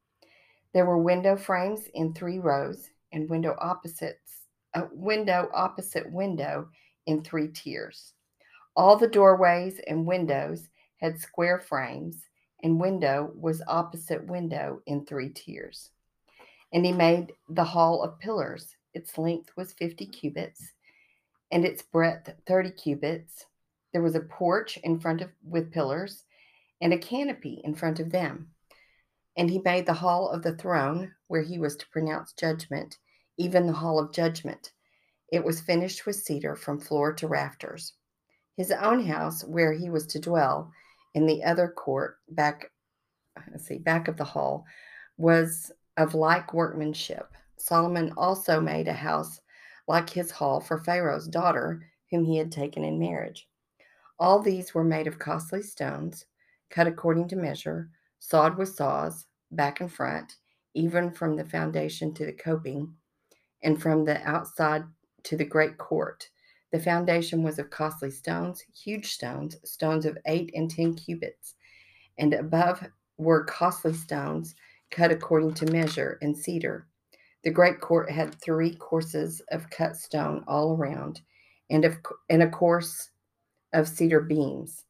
There 0.72 0.86
were 0.86 0.98
window 0.98 1.34
frames 1.34 1.88
in 1.94 2.14
three 2.14 2.38
rows 2.38 2.90
and 3.10 3.28
window 3.28 3.56
opposites, 3.60 4.42
a 4.74 4.84
window 4.92 5.50
opposite 5.52 6.12
window 6.12 6.68
in 7.06 7.24
three 7.24 7.48
tiers. 7.48 8.14
All 8.80 8.96
the 8.96 9.08
doorways 9.08 9.78
and 9.86 10.06
windows 10.06 10.70
had 11.02 11.20
square 11.20 11.60
frames, 11.60 12.24
and 12.62 12.80
window 12.80 13.30
was 13.34 13.60
opposite 13.68 14.26
window 14.26 14.80
in 14.86 15.04
three 15.04 15.28
tiers. 15.28 15.90
And 16.72 16.86
he 16.86 16.92
made 16.92 17.34
the 17.50 17.62
hall 17.62 18.02
of 18.02 18.18
pillars. 18.18 18.74
Its 18.94 19.18
length 19.18 19.50
was 19.54 19.74
50 19.74 20.06
cubits, 20.06 20.72
and 21.50 21.66
its 21.66 21.82
breadth 21.82 22.32
30 22.46 22.70
cubits. 22.70 23.44
There 23.92 24.00
was 24.00 24.14
a 24.14 24.20
porch 24.20 24.78
in 24.78 24.98
front 24.98 25.20
of 25.20 25.28
with 25.44 25.72
pillars, 25.72 26.24
and 26.80 26.94
a 26.94 26.98
canopy 26.98 27.60
in 27.62 27.74
front 27.74 28.00
of 28.00 28.10
them. 28.10 28.48
And 29.36 29.50
he 29.50 29.58
made 29.58 29.84
the 29.84 29.92
hall 29.92 30.30
of 30.30 30.42
the 30.42 30.56
throne 30.56 31.12
where 31.26 31.42
he 31.42 31.58
was 31.58 31.76
to 31.76 31.88
pronounce 31.90 32.32
judgment, 32.32 32.96
even 33.36 33.66
the 33.66 33.74
hall 33.74 33.98
of 33.98 34.14
judgment. 34.14 34.72
It 35.30 35.44
was 35.44 35.60
finished 35.60 36.06
with 36.06 36.16
cedar 36.16 36.56
from 36.56 36.80
floor 36.80 37.12
to 37.12 37.28
rafters. 37.28 37.92
His 38.56 38.70
own 38.70 39.04
house, 39.04 39.42
where 39.44 39.72
he 39.72 39.90
was 39.90 40.06
to 40.08 40.18
dwell, 40.18 40.72
in 41.14 41.26
the 41.26 41.42
other 41.42 41.68
court 41.68 42.18
back, 42.28 42.70
let's 43.50 43.66
see, 43.66 43.78
back 43.78 44.08
of 44.08 44.16
the 44.16 44.24
hall, 44.24 44.64
was 45.16 45.72
of 45.96 46.14
like 46.14 46.54
workmanship. 46.54 47.28
Solomon 47.56 48.12
also 48.16 48.60
made 48.60 48.88
a 48.88 48.92
house 48.92 49.40
like 49.86 50.08
his 50.08 50.30
hall 50.30 50.60
for 50.60 50.78
Pharaoh's 50.78 51.26
daughter, 51.26 51.82
whom 52.10 52.24
he 52.24 52.36
had 52.36 52.52
taken 52.52 52.84
in 52.84 52.98
marriage. 52.98 53.48
All 54.18 54.40
these 54.40 54.74
were 54.74 54.84
made 54.84 55.06
of 55.06 55.18
costly 55.18 55.62
stones, 55.62 56.26
cut 56.70 56.86
according 56.86 57.28
to 57.28 57.36
measure, 57.36 57.90
sawed 58.18 58.56
with 58.56 58.68
saws, 58.68 59.26
back 59.50 59.80
and 59.80 59.92
front, 59.92 60.36
even 60.74 61.10
from 61.10 61.36
the 61.36 61.44
foundation 61.44 62.14
to 62.14 62.26
the 62.26 62.32
coping, 62.32 62.94
and 63.62 63.80
from 63.80 64.04
the 64.04 64.22
outside 64.28 64.84
to 65.24 65.36
the 65.36 65.44
great 65.44 65.76
court. 65.78 66.28
The 66.70 66.80
foundation 66.80 67.42
was 67.42 67.58
of 67.58 67.70
costly 67.70 68.10
stones, 68.10 68.62
huge 68.72 69.12
stones, 69.12 69.56
stones 69.64 70.06
of 70.06 70.18
eight 70.26 70.52
and 70.54 70.70
ten 70.70 70.94
cubits, 70.94 71.56
and 72.18 72.32
above 72.32 72.86
were 73.18 73.44
costly 73.44 73.92
stones 73.92 74.54
cut 74.90 75.10
according 75.10 75.54
to 75.54 75.66
measure 75.66 76.18
and 76.22 76.36
cedar. 76.36 76.86
The 77.42 77.50
great 77.50 77.80
court 77.80 78.10
had 78.10 78.34
three 78.34 78.74
courses 78.74 79.40
of 79.50 79.70
cut 79.70 79.96
stone 79.96 80.44
all 80.46 80.76
around, 80.76 81.22
and 81.70 81.84
of 81.84 81.98
and 82.28 82.42
a 82.42 82.50
course 82.50 83.10
of 83.72 83.88
cedar 83.88 84.20
beams. 84.20 84.84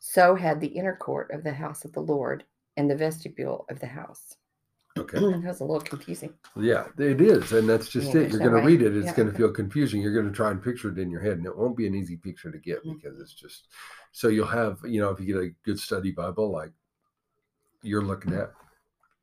So 0.00 0.34
had 0.34 0.60
the 0.60 0.68
inner 0.68 0.96
court 0.96 1.30
of 1.30 1.44
the 1.44 1.52
house 1.52 1.84
of 1.84 1.92
the 1.92 2.00
Lord 2.00 2.44
and 2.76 2.90
the 2.90 2.96
vestibule 2.96 3.66
of 3.68 3.80
the 3.80 3.86
house. 3.86 4.36
Okay. 5.00 5.18
that 5.20 5.42
was 5.44 5.60
a 5.60 5.64
little 5.64 5.80
confusing. 5.80 6.34
Yeah, 6.56 6.86
it 6.98 7.20
is, 7.20 7.52
and 7.52 7.68
that's 7.68 7.88
just 7.88 8.06
Yeah, 8.08 8.10
it. 8.10 8.14
there's 8.14 8.32
You're 8.34 8.40
no 8.42 8.50
going 8.50 8.62
to 8.62 8.66
way- 8.66 8.72
read 8.76 8.82
it; 8.82 8.96
it's 8.96 9.06
yeah, 9.06 9.14
going 9.14 9.30
to 9.30 9.36
feel 9.36 9.50
confusing. 9.50 10.00
You're 10.02 10.12
going 10.14 10.26
to 10.28 10.32
try 10.32 10.50
and 10.50 10.62
picture 10.62 10.90
it 10.90 10.98
in 10.98 11.10
your 11.10 11.20
head, 11.20 11.38
and 11.38 11.46
it 11.46 11.56
won't 11.56 11.76
be 11.76 11.86
an 11.86 11.94
easy 11.94 12.16
picture 12.16 12.50
to 12.50 12.58
get 12.58 12.84
Mhm. 12.84 12.96
because 13.00 13.18
it's 13.20 13.34
just. 13.34 13.68
So 14.12 14.28
you'll 14.28 14.46
have, 14.46 14.78
you 14.84 15.00
know, 15.00 15.10
if 15.10 15.20
you 15.20 15.26
get 15.26 15.36
a 15.36 15.50
good 15.64 15.78
study 15.78 16.10
Bible 16.10 16.50
like 16.50 16.72
you're 17.82 18.02
looking 18.02 18.34
at 18.34 18.52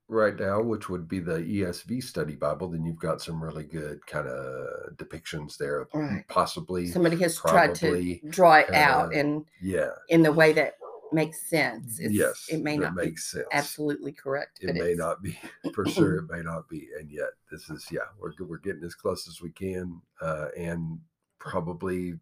right 0.08 0.40
now, 0.40 0.62
which 0.62 0.88
would 0.90 1.08
be 1.08 1.20
the 1.20 1.40
ESV 1.40 2.02
study 2.02 2.36
Bible, 2.36 2.70
then 2.70 2.86
you've 2.86 2.98
got 3.00 3.22
some 3.22 3.44
really 3.44 3.66
good 3.66 4.06
kind 4.08 4.28
of 4.28 4.96
depictions 4.96 5.58
there 5.58 5.82
of 5.82 5.90
Right. 5.94 6.24
possibly, 6.30 6.88
Somebody 6.88 7.18
has 7.18 7.36
tried 7.38 7.76
to 7.76 7.88
probably 7.88 8.22
draw 8.30 8.56
it 8.56 8.74
out 8.74 9.14
and 9.14 9.46
yeah, 9.62 9.90
in 10.10 10.22
the 10.24 10.32
way 10.32 10.54
that 10.54 10.76
makes 11.14 11.50
sense. 11.50 12.00
It's, 12.00 12.14
yes, 12.14 12.46
it 12.50 12.62
may 12.62 12.78
not 12.78 12.96
make 12.96 13.18
sense. 13.20 13.46
absolutely 13.52 14.12
correct, 14.12 14.60
it 14.62 14.74
may 14.76 14.94
not 14.94 15.22
be 15.22 15.38
for 15.74 15.86
sure 15.86 16.16
it 16.20 16.30
may 16.30 16.42
not 16.42 16.68
be 16.70 16.90
and 17.00 17.10
yet 17.12 17.30
this 17.52 17.70
is 17.70 17.86
yeah 17.92 18.08
we're, 18.20 18.32
we're 18.46 18.58
getting 18.58 18.84
as 18.84 18.96
close 18.96 19.28
as 19.28 19.42
we 19.42 19.52
can 19.52 20.02
uh, 20.22 20.48
and 20.58 21.00
probably 21.40 22.14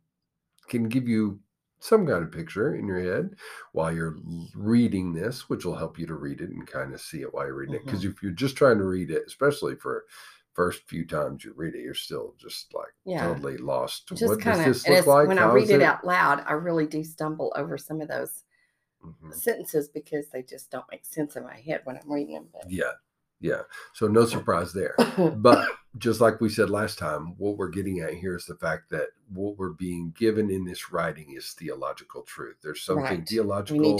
can 0.67 0.89
give 0.89 1.07
you 1.07 1.39
some 1.79 2.07
kind 2.07 2.23
of 2.23 2.31
picture 2.31 2.75
in 2.75 2.87
your 2.87 2.99
head 2.99 3.35
while 3.73 3.93
you're 3.93 4.17
reading 4.55 5.13
this 5.13 5.49
which 5.49 5.65
will 5.65 5.75
help 5.75 5.99
you 5.99 6.05
to 6.07 6.15
read 6.15 6.41
it 6.41 6.49
and 6.49 6.65
kind 6.67 6.93
of 6.93 7.01
see 7.01 7.21
it 7.21 7.33
while 7.33 7.45
you're 7.45 7.55
reading 7.55 7.75
it 7.75 7.79
Mm-hmm. 7.79 7.87
because 7.87 8.05
if 8.05 8.23
you're 8.23 8.31
just 8.31 8.55
trying 8.55 8.77
to 8.77 8.85
read 8.85 9.11
it 9.11 9.23
especially 9.27 9.75
for 9.75 10.05
first 10.53 10.83
few 10.87 11.05
times 11.05 11.43
you 11.43 11.53
read 11.55 11.75
it 11.75 11.81
you're 11.81 11.93
still 11.93 12.33
just 12.37 12.73
like 12.73 12.93
Yeah. 13.03 13.27
totally 13.27 13.57
lost 13.57 14.07
just 14.09 14.23
what 14.23 14.39
kind 14.41 14.57
does 14.63 14.77
of. 14.77 14.83
this 14.85 15.05
look 15.05 15.07
like 15.07 15.27
when 15.27 15.37
I 15.37 15.51
read 15.51 15.63
is 15.63 15.69
it 15.71 15.81
out 15.81 16.05
loud, 16.05 16.43
I 16.47 16.53
really 16.53 16.87
do 16.87 17.03
stumble 17.03 17.51
over 17.55 17.77
some 17.77 17.99
of 18.01 18.07
those 18.07 18.43
Mhm. 19.21 19.33
sentences 19.33 19.87
because 19.89 20.29
they 20.29 20.41
just 20.43 20.69
don't 20.71 20.85
make 20.91 21.05
sense 21.05 21.35
in 21.35 21.43
my 21.43 21.55
head 21.59 21.81
when 21.83 21.97
I'm 21.97 22.11
reading 22.11 22.35
them. 22.35 22.49
But 22.53 22.69
yeah 22.71 22.93
Yeah. 23.41 23.63
So 23.93 24.07
no 24.07 24.25
surprise 24.25 24.71
there. 24.73 24.95
But 25.41 25.67
just 25.97 26.19
like 26.21 26.39
we 26.41 26.49
said 26.49 26.69
last 26.69 26.97
time, 26.97 27.37
what 27.37 27.57
we're 27.57 27.69
getting 27.69 27.99
at 27.99 28.13
here 28.13 28.35
is 28.35 28.45
the 28.45 28.55
fact 28.55 28.89
that 28.89 29.09
what 29.33 29.57
we're 29.57 29.73
being 29.73 30.11
given 30.17 30.49
in 30.49 30.63
this 30.65 30.91
writing 30.91 31.33
is 31.35 31.51
theological 31.53 32.23
truth. 32.23 32.57
There's 32.61 32.81
something 32.81 33.03
Right. 33.19 33.27
theological 33.27 33.99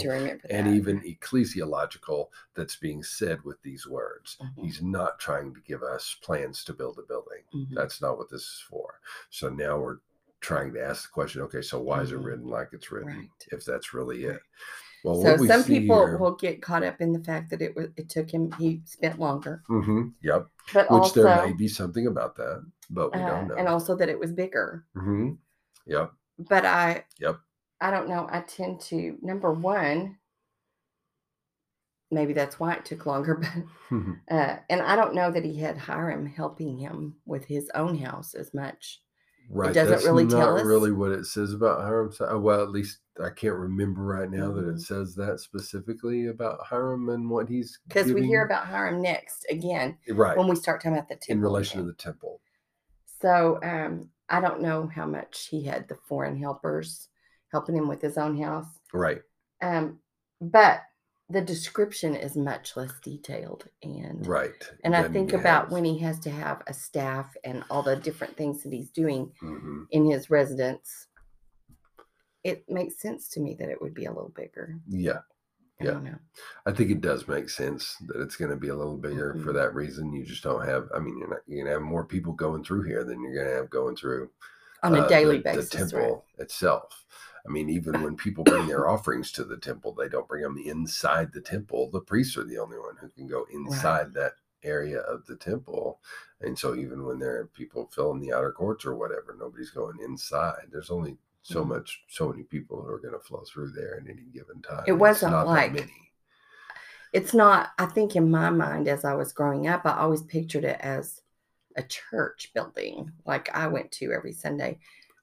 and 0.50 0.66
even 0.68 1.00
ecclesiological 1.02 2.28
that's 2.54 2.76
being 2.76 3.02
said 3.02 3.42
with 3.44 3.60
these 3.62 3.86
words. 3.86 4.36
Mhm, 4.40 4.64
He's 4.64 4.82
not 4.82 5.18
trying 5.18 5.54
to 5.54 5.60
give 5.60 5.82
us 5.82 6.16
plans 6.22 6.64
to 6.64 6.72
build 6.72 6.98
a 6.98 7.02
building. 7.02 7.44
mhm. 7.54 7.74
That's 7.74 8.00
not 8.00 8.18
what 8.18 8.30
this 8.30 8.42
is 8.42 8.64
for. 8.68 9.00
So 9.30 9.48
now 9.48 9.78
we're 9.78 9.98
trying 10.40 10.72
to 10.74 10.82
ask 10.84 11.04
the 11.08 11.12
question 11.12 11.42
okay, 11.42 11.62
so 11.62 11.80
why 11.80 12.02
is 12.02 12.12
it 12.12 12.18
Mhm. 12.18 12.24
written 12.24 12.46
like 12.48 12.68
it's 12.72 12.90
written 12.92 13.16
Right. 13.18 13.46
if 13.52 13.64
that's 13.64 13.92
really 13.94 14.26
Right. 14.26 14.36
it? 14.36 14.42
Well, 15.06 15.22
so 15.22 15.36
some 15.46 15.62
people 15.64 15.96
here, 15.98 16.18
will 16.18 16.34
get 16.34 16.60
caught 16.60 16.82
up 16.82 17.00
in 17.00 17.12
the 17.12 17.22
fact 17.22 17.50
that 17.50 17.62
it 17.62 17.76
was 17.76 17.88
it 17.96 18.08
took 18.08 18.28
him 18.30 18.52
he 18.58 18.82
spent 18.84 19.20
longer, 19.20 19.62
Mhm, 19.68 20.14
yep, 20.20 20.48
but 20.74 20.90
which 20.90 21.02
also 21.02 21.22
there 21.22 21.46
may 21.46 21.52
be 21.52 21.68
something 21.68 22.08
about 22.08 22.34
that, 22.36 22.66
but 22.90 23.14
we 23.14 23.20
uh, 23.20 23.26
don't 23.26 23.48
know. 23.48 23.56
and 23.56 23.68
also 23.68 23.94
that 23.96 24.08
it 24.08 24.18
was 24.18 24.32
bigger. 24.32 24.84
hmm 24.94 25.34
Yep, 25.86 26.12
But 26.38 26.66
I 26.66 27.04
yep. 27.20 27.38
I 27.80 27.90
don't 27.92 28.08
know. 28.08 28.26
I 28.30 28.40
tend 28.40 28.80
to 28.82 29.16
number 29.22 29.52
one. 29.52 30.18
Maybe 32.10 32.32
that's 32.32 32.58
why 32.58 32.74
it 32.74 32.84
took 32.84 33.06
longer, 33.06 33.34
but 33.88 34.34
uh, 34.34 34.56
and 34.68 34.82
I 34.82 34.96
don't 34.96 35.14
know 35.14 35.30
that 35.30 35.44
he 35.44 35.58
had 35.58 35.78
Hiram 35.78 36.26
helping 36.26 36.76
him 36.78 37.16
with 37.26 37.44
his 37.46 37.70
own 37.74 37.96
house 37.98 38.34
as 38.34 38.52
much. 38.54 39.00
Right. 39.48 39.72
doesn't 39.72 39.90
that's 39.92 40.04
really 40.04 40.24
not 40.24 40.38
tell 40.38 40.56
us? 40.58 40.64
really 40.66 40.92
what 40.92 41.12
it 41.12 41.24
says 41.26 41.52
about 41.52 41.80
Hiram. 41.82 42.12
Uh, 42.20 42.38
Well, 42.38 42.62
at 42.62 42.70
least 42.70 42.98
I 43.22 43.30
can't 43.30 43.54
remember 43.56 44.02
right 44.02 44.30
now 44.30 44.50
that 44.52 44.64
Mhm. 44.66 44.74
it 44.74 44.80
says 44.80 45.14
that 45.16 45.40
specifically 45.40 46.26
about 46.26 46.64
Hiram 46.66 47.08
and 47.10 47.30
what 47.30 47.48
he's 47.48 47.78
Because 47.88 48.12
we 48.12 48.26
hear 48.26 48.44
about 48.44 48.66
Hiram 48.66 49.00
next 49.00 49.46
again 49.48 49.98
right 50.10 50.36
when 50.36 50.48
we 50.48 50.56
start 50.56 50.80
talking 50.80 50.96
about 50.96 51.08
the 51.08 51.14
temple. 51.16 51.32
in 51.32 51.40
relation 51.40 51.78
again. 51.80 51.86
to 51.86 51.92
the 51.92 51.98
temple. 52.02 52.40
So 53.20 53.58
um, 53.62 54.10
I 54.28 54.40
don't 54.40 54.60
know 54.60 54.86
how 54.88 55.06
much 55.06 55.46
he 55.46 55.62
had 55.62 55.88
the 55.88 55.94
foreign 55.94 56.36
helpers 56.36 57.08
helping 57.52 57.76
him 57.76 57.88
with 57.88 58.02
his 58.02 58.18
own 58.18 58.36
house. 58.36 58.66
Right. 58.92 59.22
Um, 59.62 60.00
but 60.40 60.82
the 61.28 61.40
description 61.40 62.14
is 62.14 62.36
much 62.36 62.76
less 62.76 62.92
detailed 63.02 63.66
and 63.82 64.24
Right. 64.26 64.70
and 64.84 64.94
I 64.94 65.08
think 65.08 65.32
about 65.32 65.64
has. 65.64 65.72
when 65.72 65.84
he 65.84 65.98
has 65.98 66.20
to 66.20 66.30
have 66.30 66.62
a 66.68 66.72
staff 66.74 67.36
and 67.42 67.64
all 67.68 67.82
the 67.82 67.96
different 67.96 68.36
things 68.36 68.62
that 68.62 68.72
he's 68.72 68.90
doing 68.90 69.32
Mhm. 69.42 69.86
in 69.90 70.04
his 70.08 70.30
residence. 70.30 71.08
It 72.44 72.68
makes 72.68 73.00
sense 73.00 73.28
to 73.30 73.40
me 73.40 73.54
that 73.58 73.68
it 73.68 73.82
would 73.82 73.92
be 73.94 74.04
a 74.04 74.12
little 74.12 74.28
bigger. 74.36 74.78
Yeah. 74.86 75.22
I 75.80 75.84
Yeah. 75.84 75.90
don't 75.92 76.04
know. 76.04 76.18
I 76.64 76.72
think 76.72 76.90
it 76.92 77.00
does 77.00 77.26
make 77.26 77.50
sense 77.50 77.96
that 78.06 78.20
it's 78.22 78.36
going 78.36 78.52
to 78.52 78.56
be 78.56 78.68
a 78.68 78.76
little 78.76 78.96
bigger 78.96 79.34
for 79.34 79.50
Mhm. 79.50 79.54
that 79.54 79.74
reason. 79.74 80.12
You 80.12 80.24
just 80.24 80.44
don't 80.44 80.64
have. 80.64 80.88
I 80.94 81.00
mean, 81.00 81.18
you're 81.18 81.28
not. 81.28 81.40
You're 81.46 81.64
going 81.64 81.66
to 81.66 81.72
have 81.80 81.82
more 81.82 82.04
people 82.04 82.32
going 82.32 82.62
through 82.64 82.82
here 82.84 83.02
than 83.04 83.20
you're 83.20 83.34
going 83.34 83.48
to 83.48 83.52
have 83.54 83.68
going 83.68 83.96
through 83.96 84.30
On 84.84 84.94
a 84.94 85.00
uh, 85.00 85.08
daily 85.08 85.38
the, 85.38 85.42
basis. 85.42 85.70
the 85.70 85.78
right? 85.78 85.90
temple 85.90 86.24
itself. 86.38 87.04
I 87.46 87.50
mean, 87.50 87.68
even 87.70 88.02
when 88.02 88.16
people 88.16 88.44
bring 88.44 88.66
their 88.66 88.88
offerings 88.88 89.30
to 89.32 89.44
the 89.44 89.56
temple, 89.56 89.92
they 89.92 90.08
don't 90.08 90.28
bring 90.28 90.42
them 90.42 90.58
inside 90.58 91.32
the 91.32 91.40
temple. 91.40 91.90
The 91.90 92.00
priests 92.00 92.36
are 92.36 92.44
the 92.44 92.58
only 92.58 92.78
one 92.78 92.96
who 93.00 93.08
can 93.08 93.26
go 93.26 93.46
inside 93.52 94.14
that 94.14 94.34
area 94.62 95.00
of 95.00 95.26
the 95.26 95.36
temple. 95.36 96.00
And 96.40 96.58
so, 96.58 96.74
even 96.74 97.04
when 97.04 97.18
there 97.18 97.36
are 97.40 97.46
people 97.46 97.90
filling 97.94 98.20
the 98.20 98.32
outer 98.32 98.52
courts 98.52 98.84
or 98.84 98.94
whatever, 98.94 99.36
nobody's 99.38 99.70
going 99.70 99.98
inside. 100.04 100.68
There's 100.70 100.90
only 100.90 101.18
so 101.42 101.64
Mhm. 101.64 101.68
much, 101.68 102.04
so 102.08 102.28
many 102.28 102.42
people 102.42 102.82
who 102.82 102.88
are 102.88 102.98
going 102.98 103.14
to 103.14 103.20
flow 103.20 103.44
through 103.46 103.70
there 103.70 103.96
at 104.00 104.08
any 104.08 104.24
given 104.24 104.60
time. 104.62 104.84
It 104.86 104.92
wasn't 104.92 105.32
like- 105.46 105.72
many. 105.72 106.12
It's 107.12 107.32
not, 107.32 107.70
I 107.78 107.86
think 107.86 108.16
in 108.16 108.30
my 108.30 108.50
mind, 108.50 108.88
as 108.88 109.04
I 109.04 109.14
was 109.14 109.32
growing 109.32 109.68
up, 109.68 109.86
I 109.86 109.96
always 109.96 110.22
pictured 110.22 110.64
it 110.64 110.78
as 110.80 111.22
a 111.76 111.82
church 111.82 112.50
building 112.52 113.12
like 113.24 113.48
I 113.54 113.68
went 113.68 113.92
to 113.92 114.12
every 114.12 114.32
Sunday. 114.32 114.80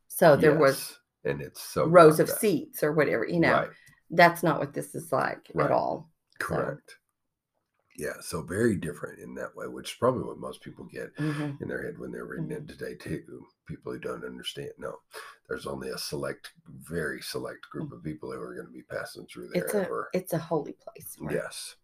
So 0.08 0.36
there 0.36 0.58
was 0.58 0.78
Yes, 0.78 1.00
and 1.26 1.42
it's 1.42 1.62
so 1.62 1.86
rows 1.88 2.20
of 2.20 2.28
that. 2.28 2.40
seats 2.40 2.84
or 2.84 2.92
whatever, 2.94 3.26
you 3.28 3.40
know. 3.40 3.54
Right. 3.54 3.70
That's 4.10 4.44
not 4.44 4.60
what 4.60 4.74
this 4.74 4.94
is 4.96 5.12
like 5.12 5.50
Right. 5.54 5.66
at 5.66 5.72
all. 5.72 6.10
So, 6.40 6.48
Correct. 6.48 6.98
Yeah, 7.96 8.14
so 8.22 8.42
very 8.42 8.76
different 8.76 9.20
in 9.20 9.36
that 9.36 9.56
way, 9.56 9.68
which 9.68 9.92
is 9.92 9.98
probably 10.00 10.24
what 10.24 10.40
most 10.40 10.62
people 10.62 10.86
get 10.86 11.16
mhm. 11.16 11.62
in 11.62 11.68
their 11.68 11.84
head 11.84 12.00
when 12.00 12.12
they're 12.12 12.26
reading 12.26 12.48
Mm-hmm. 12.50 12.64
it 12.64 12.68
today 12.68 12.96
too. 12.96 13.46
People 13.68 13.94
who 13.94 14.00
don't 14.00 14.26
understand. 14.26 14.72
No, 14.80 14.96
there's 15.48 15.68
only 15.68 15.90
a 15.90 15.98
select, 15.98 16.54
very 16.68 17.22
select 17.22 17.70
group 17.70 17.92
of 17.92 18.04
people 18.04 18.32
who 18.32 18.40
are 18.42 18.56
going 18.56 18.66
to 18.68 18.74
be 18.74 18.82
passing 18.82 19.26
through 19.28 19.50
there 19.54 19.64
it's 19.64 19.74
a 19.76 19.82
ever. 19.86 20.10
it's 20.14 20.34
a 20.34 20.38
holy 20.40 20.74
place. 20.74 21.16
right? 21.20 21.36
Yes. 21.36 21.76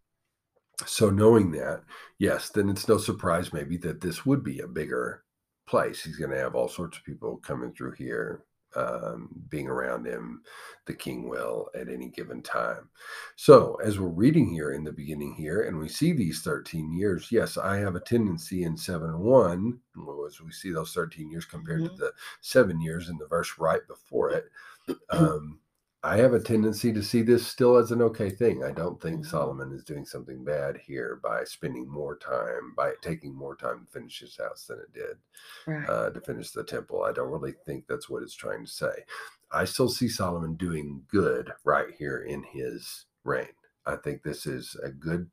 So 0.87 1.09
knowing 1.09 1.51
that, 1.51 1.83
yes, 2.17 2.49
then 2.49 2.69
it's 2.69 2.87
no 2.87 2.97
surprise 2.97 3.53
maybe 3.53 3.77
that 3.77 4.01
this 4.01 4.25
would 4.25 4.43
be 4.43 4.59
a 4.59 4.67
bigger 4.67 5.23
place. 5.67 6.03
He's 6.03 6.15
going 6.17 6.31
to 6.31 6.37
have 6.39 6.55
all 6.55 6.69
sorts 6.69 6.97
of 6.97 7.03
people 7.03 7.37
coming 7.37 7.71
through 7.73 7.93
here, 7.97 8.45
um, 8.75 9.29
being 9.49 9.67
around 9.67 10.05
him. 10.05 10.43
The 10.85 10.93
king 10.93 11.27
will 11.29 11.69
at 11.75 11.89
any 11.89 12.09
given 12.09 12.41
time. 12.41 12.89
So 13.35 13.75
as 13.83 13.99
we're 13.99 14.07
reading 14.09 14.49
here 14.51 14.71
in 14.71 14.83
the 14.83 14.91
beginning 14.91 15.33
here, 15.35 15.63
and 15.63 15.77
we 15.77 15.87
see 15.89 16.13
these 16.13 16.41
13 16.41 16.93
years, 16.93 17.31
yes, 17.31 17.57
I 17.57 17.77
have 17.77 17.95
a 17.95 17.99
tendency 17.99 18.63
in 18.63 18.75
7 18.77 19.19
1, 19.19 19.79
as 20.27 20.41
we 20.41 20.51
see 20.51 20.71
those 20.71 20.93
13 20.93 21.29
years 21.31 21.45
compared 21.45 21.83
to 21.85 21.89
Mhm. 21.91 21.97
the 21.97 22.13
seven 22.41 22.81
years 22.81 23.09
in 23.09 23.17
the 23.17 23.27
verse 23.27 23.57
right 23.57 23.85
before 23.87 24.31
it. 24.31 24.49
Um, 25.11 25.59
I 26.01 26.15
have 26.17 26.33
a 26.33 26.39
tendency 26.39 26.93
to 26.93 27.03
see 27.03 27.21
this 27.21 27.45
still 27.45 27.75
as 27.75 27.91
an 27.91 28.01
okay 28.01 28.29
thing. 28.29 28.63
I 28.63 28.71
don't 28.71 29.01
think 29.01 29.25
Mhm. 29.25 29.29
Solomon 29.29 29.73
is 29.73 29.83
doing 29.83 30.05
something 30.05 30.45
bad 30.45 30.77
here 30.77 31.17
by 31.17 31.43
spending 31.43 31.89
more 31.89 32.17
time, 32.17 32.73
by 32.73 32.95
taking 33.01 33.35
more 33.35 33.55
time 33.55 33.85
to 33.85 33.91
finish 33.91 34.19
his 34.19 34.37
house 34.37 34.65
than 34.67 34.79
it 34.79 34.93
did 34.93 35.19
Right. 35.67 35.89
uh, 35.89 36.09
to 36.11 36.21
finish 36.21 36.51
the 36.51 36.63
temple. 36.63 37.03
I 37.03 37.11
don't 37.11 37.31
really 37.31 37.51
think 37.51 37.85
that's 37.87 38.09
what 38.09 38.23
it's 38.23 38.33
trying 38.35 38.63
to 38.65 38.71
say. 38.71 39.05
I 39.51 39.65
still 39.65 39.89
see 39.89 40.07
Solomon 40.07 40.55
doing 40.55 41.05
good 41.09 41.53
right 41.65 41.93
here 41.93 42.19
in 42.19 42.43
his 42.43 43.05
reign. 43.25 43.53
I 43.85 43.97
think 43.97 44.23
this 44.23 44.45
is 44.47 44.75
a 44.75 44.89
good 44.91 45.29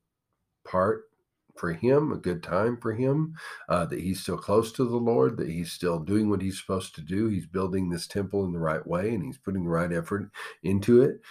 part 0.65 1.09
for 1.57 1.73
him, 1.73 2.11
a 2.11 2.17
good 2.17 2.43
time 2.43 2.77
for 2.77 2.93
him, 2.93 3.35
uh, 3.69 3.85
that 3.85 3.99
he's 3.99 4.21
still 4.21 4.37
close 4.37 4.71
to 4.73 4.83
the 4.85 4.97
Lord, 4.97 5.37
that 5.37 5.49
he's 5.49 5.71
still 5.71 5.99
doing 5.99 6.29
what 6.29 6.41
he's 6.41 6.59
supposed 6.59 6.95
to 6.95 7.01
do. 7.01 7.27
He's 7.27 7.47
building 7.47 7.89
this 7.89 8.07
temple 8.07 8.45
in 8.45 8.51
the 8.53 8.59
right 8.59 8.85
way 8.85 9.13
and 9.13 9.23
he's 9.23 9.37
putting 9.37 9.63
the 9.63 9.69
right 9.69 9.91
effort 9.91 10.29
into 10.63 11.01
it. 11.01 11.21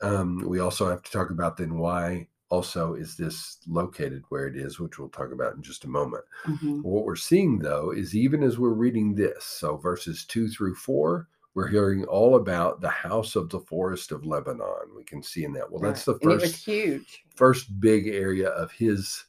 Um, 0.00 0.38
we 0.46 0.58
also 0.58 0.88
have 0.88 1.02
to 1.02 1.10
talk 1.10 1.30
about 1.30 1.56
then 1.56 1.78
why 1.78 2.28
also 2.48 2.94
is 2.94 3.16
this 3.16 3.58
located 3.66 4.22
where 4.28 4.46
it 4.46 4.56
is, 4.56 4.78
which 4.78 4.98
we'll 4.98 5.08
talk 5.08 5.32
about 5.32 5.54
in 5.54 5.62
just 5.62 5.84
a 5.84 5.88
moment. 5.88 6.24
Mhm. 6.44 6.82
What 6.82 7.04
we're 7.04 7.16
seeing 7.16 7.58
though 7.60 7.92
is 7.92 8.14
even 8.14 8.42
as 8.42 8.58
we're 8.58 8.74
reading 8.74 9.14
this, 9.14 9.44
so 9.44 9.76
verses 9.78 10.24
two 10.26 10.48
through 10.48 10.74
four, 10.74 11.28
we're 11.54 11.68
hearing 11.68 12.04
all 12.04 12.36
about 12.36 12.80
the 12.80 12.88
house 12.90 13.36
of 13.36 13.48
the 13.50 13.60
forest 13.60 14.10
of 14.12 14.24
Lebanon. 14.26 14.94
We 14.96 15.04
can 15.04 15.22
see 15.22 15.44
in 15.44 15.52
that. 15.54 15.70
Well, 15.70 15.80
that's 15.80 16.04
the 16.04 16.12
Right. 16.14 16.22
And 16.22 16.32
it 16.32 16.34
was 16.40 16.42
first 16.52 16.64
huge. 16.64 17.24
first 17.36 17.80
big 17.80 18.06
area 18.08 18.48
of 18.50 18.72
his 18.72 19.24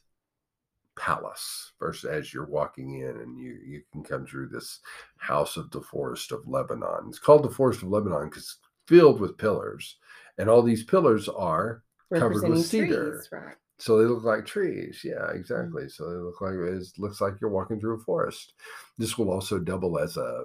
palace. 0.96 1.72
First, 1.78 2.04
as 2.04 2.32
you're 2.32 2.46
walking 2.46 3.00
in, 3.00 3.20
and 3.20 3.38
you 3.38 3.58
you 3.64 3.82
can 3.92 4.02
come 4.02 4.26
through 4.26 4.48
this 4.48 4.80
house 5.18 5.56
of 5.56 5.70
the 5.70 5.80
forest 5.80 6.32
of 6.32 6.46
Lebanon. 6.46 7.06
It's 7.08 7.18
called 7.18 7.42
the 7.44 7.50
forest 7.50 7.82
of 7.82 7.88
Lebanon 7.88 8.28
because 8.28 8.42
it's 8.44 8.58
filled 8.86 9.20
with 9.20 9.38
pillars, 9.38 9.96
and 10.38 10.48
all 10.48 10.62
these 10.62 10.84
pillars 10.84 11.28
are 11.28 11.82
Covered 12.12 12.48
with 12.48 12.64
cedar. 12.66 13.12
trees, 13.12 13.28
right? 13.32 13.56
so 13.78 13.98
they 13.98 14.04
look 14.04 14.22
like 14.22 14.46
trees. 14.46 15.00
Yeah, 15.04 15.14
Mm. 15.32 15.36
exactly. 15.36 15.88
So 15.88 16.08
they 16.10 16.16
look 16.16 16.40
like 16.40 16.54
it 16.54 16.86
looks 16.98 17.20
like 17.20 17.40
you're 17.40 17.50
walking 17.50 17.80
through 17.80 17.96
a 17.96 18.04
forest. 18.04 18.52
This 18.98 19.18
will 19.18 19.30
also 19.30 19.58
double 19.58 19.98
as 19.98 20.16
a 20.16 20.44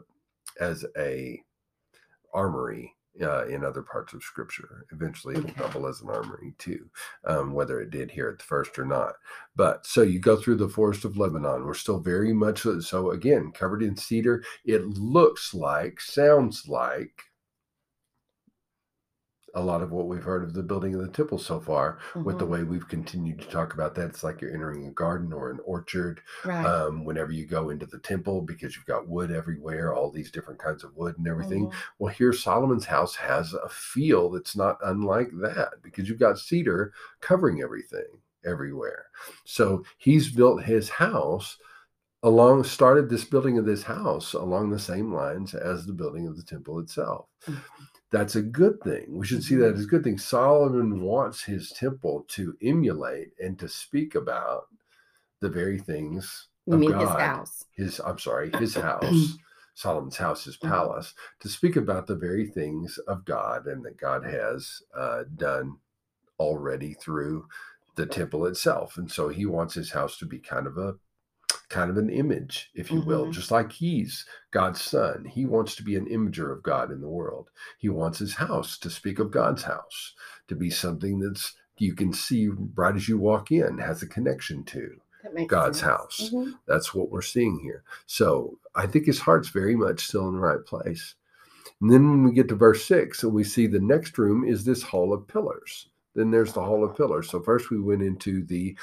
as 0.60 0.84
a 0.98 1.40
armory 2.34 2.96
uh, 3.22 3.46
in 3.48 3.64
other 3.64 3.82
parts 3.82 4.14
of 4.14 4.24
Scripture. 4.24 4.86
Eventually, 4.92 5.36
it'll 5.36 5.50
Okay. 5.50 5.60
double 5.62 5.88
as 5.88 6.02
an 6.02 6.10
armory 6.10 6.54
too, 6.58 6.90
um, 7.26 7.54
whether 7.54 7.80
it 7.82 7.90
did 7.92 8.12
here 8.12 8.30
at 8.30 8.38
the 8.40 8.46
first 8.46 8.78
or 8.80 8.86
not. 8.86 9.16
But 9.56 9.86
so 9.86 10.02
you 10.02 10.20
go 10.20 10.36
through 10.36 10.56
the 10.58 10.70
forest 10.70 11.06
of 11.06 11.18
Lebanon. 11.18 11.66
We're 11.66 11.74
still 11.74 12.00
very 12.00 12.34
much 12.34 12.62
so- 12.62 12.80
so 12.80 13.12
again 13.12 13.52
covered 13.52 13.84
in 13.84 13.96
cedar. 13.98 14.44
It 14.66 14.86
looks 14.86 15.54
like, 15.54 16.00
sounds 16.02 16.68
like. 16.68 17.24
A 19.56 19.64
lot 19.64 19.82
of 19.82 19.92
what 19.92 20.08
we've 20.08 20.24
heard 20.24 20.44
of 20.44 20.54
the 20.54 20.62
building 20.64 20.94
of 20.96 21.02
the 21.02 21.08
temple 21.12 21.40
so 21.40 21.60
far, 21.60 21.98
with 22.24 22.38
the 22.38 22.46
Mhm. 22.46 22.50
way 22.50 22.64
we've 22.64 22.88
continued 22.88 23.40
to 23.42 23.48
talk 23.48 23.74
about 23.74 23.96
that. 23.96 24.10
It's 24.10 24.24
like 24.24 24.42
you're 24.42 24.54
entering 24.54 24.86
a 24.86 24.92
garden 24.92 25.34
or 25.34 25.50
an 25.50 25.60
orchard 25.66 26.22
Right. 26.44 26.66
um, 26.68 27.04
whenever 27.06 27.32
you 27.32 27.46
go 27.48 27.70
into 27.70 27.86
the 27.86 28.00
temple 28.00 28.42
because 28.42 28.76
you've 28.76 28.86
got 28.86 29.08
wood 29.08 29.32
everywhere, 29.32 29.94
all 29.94 30.12
these 30.12 30.32
different 30.32 30.60
kinds 30.60 30.84
of 30.84 30.96
wood 30.96 31.18
and 31.18 31.28
everything. 31.28 31.70
Mhm. 31.70 31.72
Well, 31.98 32.14
here 32.14 32.34
Solomon's 32.34 32.86
house 32.86 33.16
has 33.16 33.54
a 33.54 33.70
feel 33.70 34.30
that's 34.30 34.56
not 34.56 34.78
unlike 34.84 35.30
that 35.42 35.82
because 35.82 36.08
you've 36.10 36.20
got 36.20 36.38
cedar 36.40 36.94
covering 37.22 37.62
everything 37.62 38.22
everywhere. 38.46 39.08
So 39.46 39.84
he's 39.98 40.32
built 40.32 40.64
his 40.64 40.90
house 40.90 41.58
along, 42.24 42.64
started 42.66 43.10
this 43.10 43.26
building 43.26 43.58
of 43.58 43.66
this 43.66 43.84
house 43.84 44.34
along 44.34 44.70
the 44.72 44.80
same 44.80 45.14
lines 45.14 45.54
as 45.56 45.86
the 45.86 45.94
building 45.94 46.28
of 46.28 46.38
the 46.38 46.44
temple 46.44 46.80
itself 46.80 47.28
Mhm. 47.48 47.89
That's 48.12 48.36
a 48.36 48.42
good 48.42 48.82
thing. 48.82 49.06
We 49.18 49.26
should 49.26 49.44
see 49.44 49.56
that 49.56 49.76
as 49.76 49.84
a 49.84 49.88
good 49.88 50.04
thing. 50.04 50.18
Solomon 50.18 51.02
wants 51.02 51.44
his 51.44 51.72
temple 51.72 52.26
to 52.30 52.56
emulate 52.62 53.30
and 53.40 53.58
to 53.60 53.68
speak 53.68 54.16
about 54.16 54.68
the 55.42 55.50
very 55.50 55.80
things 55.80 56.48
You 56.66 56.74
of 56.74 56.80
mean 56.80 56.92
God. 56.92 57.02
his 57.02 57.10
house? 57.10 57.66
his 57.76 58.00
I'm 58.00 58.20
sorry, 58.20 58.52
his 58.52 58.76
house, 58.76 59.38
Solomon's 59.76 60.18
house, 60.18 60.44
his 60.46 60.58
Mhm. 60.58 60.70
palace, 60.70 61.14
to 61.40 61.50
speak 61.50 61.76
about 61.76 62.08
the 62.08 62.16
very 62.16 62.48
things 62.48 62.98
of 63.08 63.26
God 63.26 63.68
and 63.68 63.84
that 63.86 63.98
God 63.98 64.24
has 64.26 64.82
uh, 64.96 65.24
done 65.36 65.78
already 66.40 66.94
through 66.96 67.48
the 67.96 68.06
temple 68.06 68.46
itself. 68.46 68.98
And 68.98 69.12
so 69.12 69.30
he 69.30 69.46
wants 69.46 69.74
his 69.76 69.92
house 69.92 70.18
to 70.20 70.26
be 70.26 70.40
kind 70.40 70.68
of 70.68 70.78
a 70.78 70.96
kind 71.70 71.90
of 71.90 71.98
an 71.98 72.10
image, 72.10 72.72
if 72.74 72.92
you 72.92 73.00
will, 73.02 73.28
Mhm. 73.28 73.32
just 73.32 73.52
like 73.52 73.72
he's 73.72 74.26
God's 74.52 74.82
son. 74.82 75.24
He 75.26 75.46
wants 75.46 75.76
to 75.76 75.84
be 75.84 75.96
an 75.96 76.08
imager 76.08 76.52
of 76.52 76.64
God 76.64 76.92
in 76.92 77.00
the 77.00 77.10
world. 77.10 77.52
He 77.78 77.90
wants 77.90 78.20
his 78.20 78.34
house 78.34 78.78
to 78.80 78.90
speak 78.90 79.20
of 79.20 79.32
God's 79.32 79.64
house, 79.64 80.16
to 80.48 80.56
be 80.56 80.70
something 80.70 81.20
that's 81.20 81.56
you 81.78 81.94
can 81.96 82.12
see 82.12 82.50
right 82.76 82.96
as 82.96 83.08
you 83.08 83.18
walk 83.18 83.52
in, 83.52 83.78
has 83.78 84.02
a 84.02 84.08
connection 84.08 84.64
to. 84.66 85.00
God's 85.48 85.80
sense. 85.80 85.90
house. 85.92 86.30
Mhm. 86.34 86.54
That's 86.66 86.94
what 86.94 87.10
we're 87.12 87.22
seeing 87.22 87.60
here. 87.60 87.84
So 88.06 88.58
I 88.76 88.88
think 88.88 89.06
his 89.06 89.20
heart's 89.20 89.50
very 89.50 89.76
much 89.76 90.08
still 90.08 90.28
in 90.28 90.36
the 90.36 90.42
right 90.42 90.66
place. 90.66 91.16
And 91.82 91.90
then 91.92 92.10
when 92.10 92.24
we 92.24 92.32
get 92.34 92.48
to 92.50 92.56
verse 92.56 92.84
six 92.86 93.24
and 93.24 93.34
we 93.34 93.44
see 93.44 93.68
the 93.68 93.80
next 93.80 94.18
room 94.18 94.44
is 94.44 94.64
this 94.66 94.82
hall 94.82 95.14
of 95.14 95.28
pillars. 95.28 95.90
Then 96.16 96.32
there's 96.32 96.54
the 96.54 96.64
hall 96.64 96.84
of 96.84 96.96
pillars. 96.98 97.30
So 97.30 97.42
first 97.42 97.70
we 97.70 97.80
went 97.80 98.02
into 98.02 98.44
the 98.44 98.78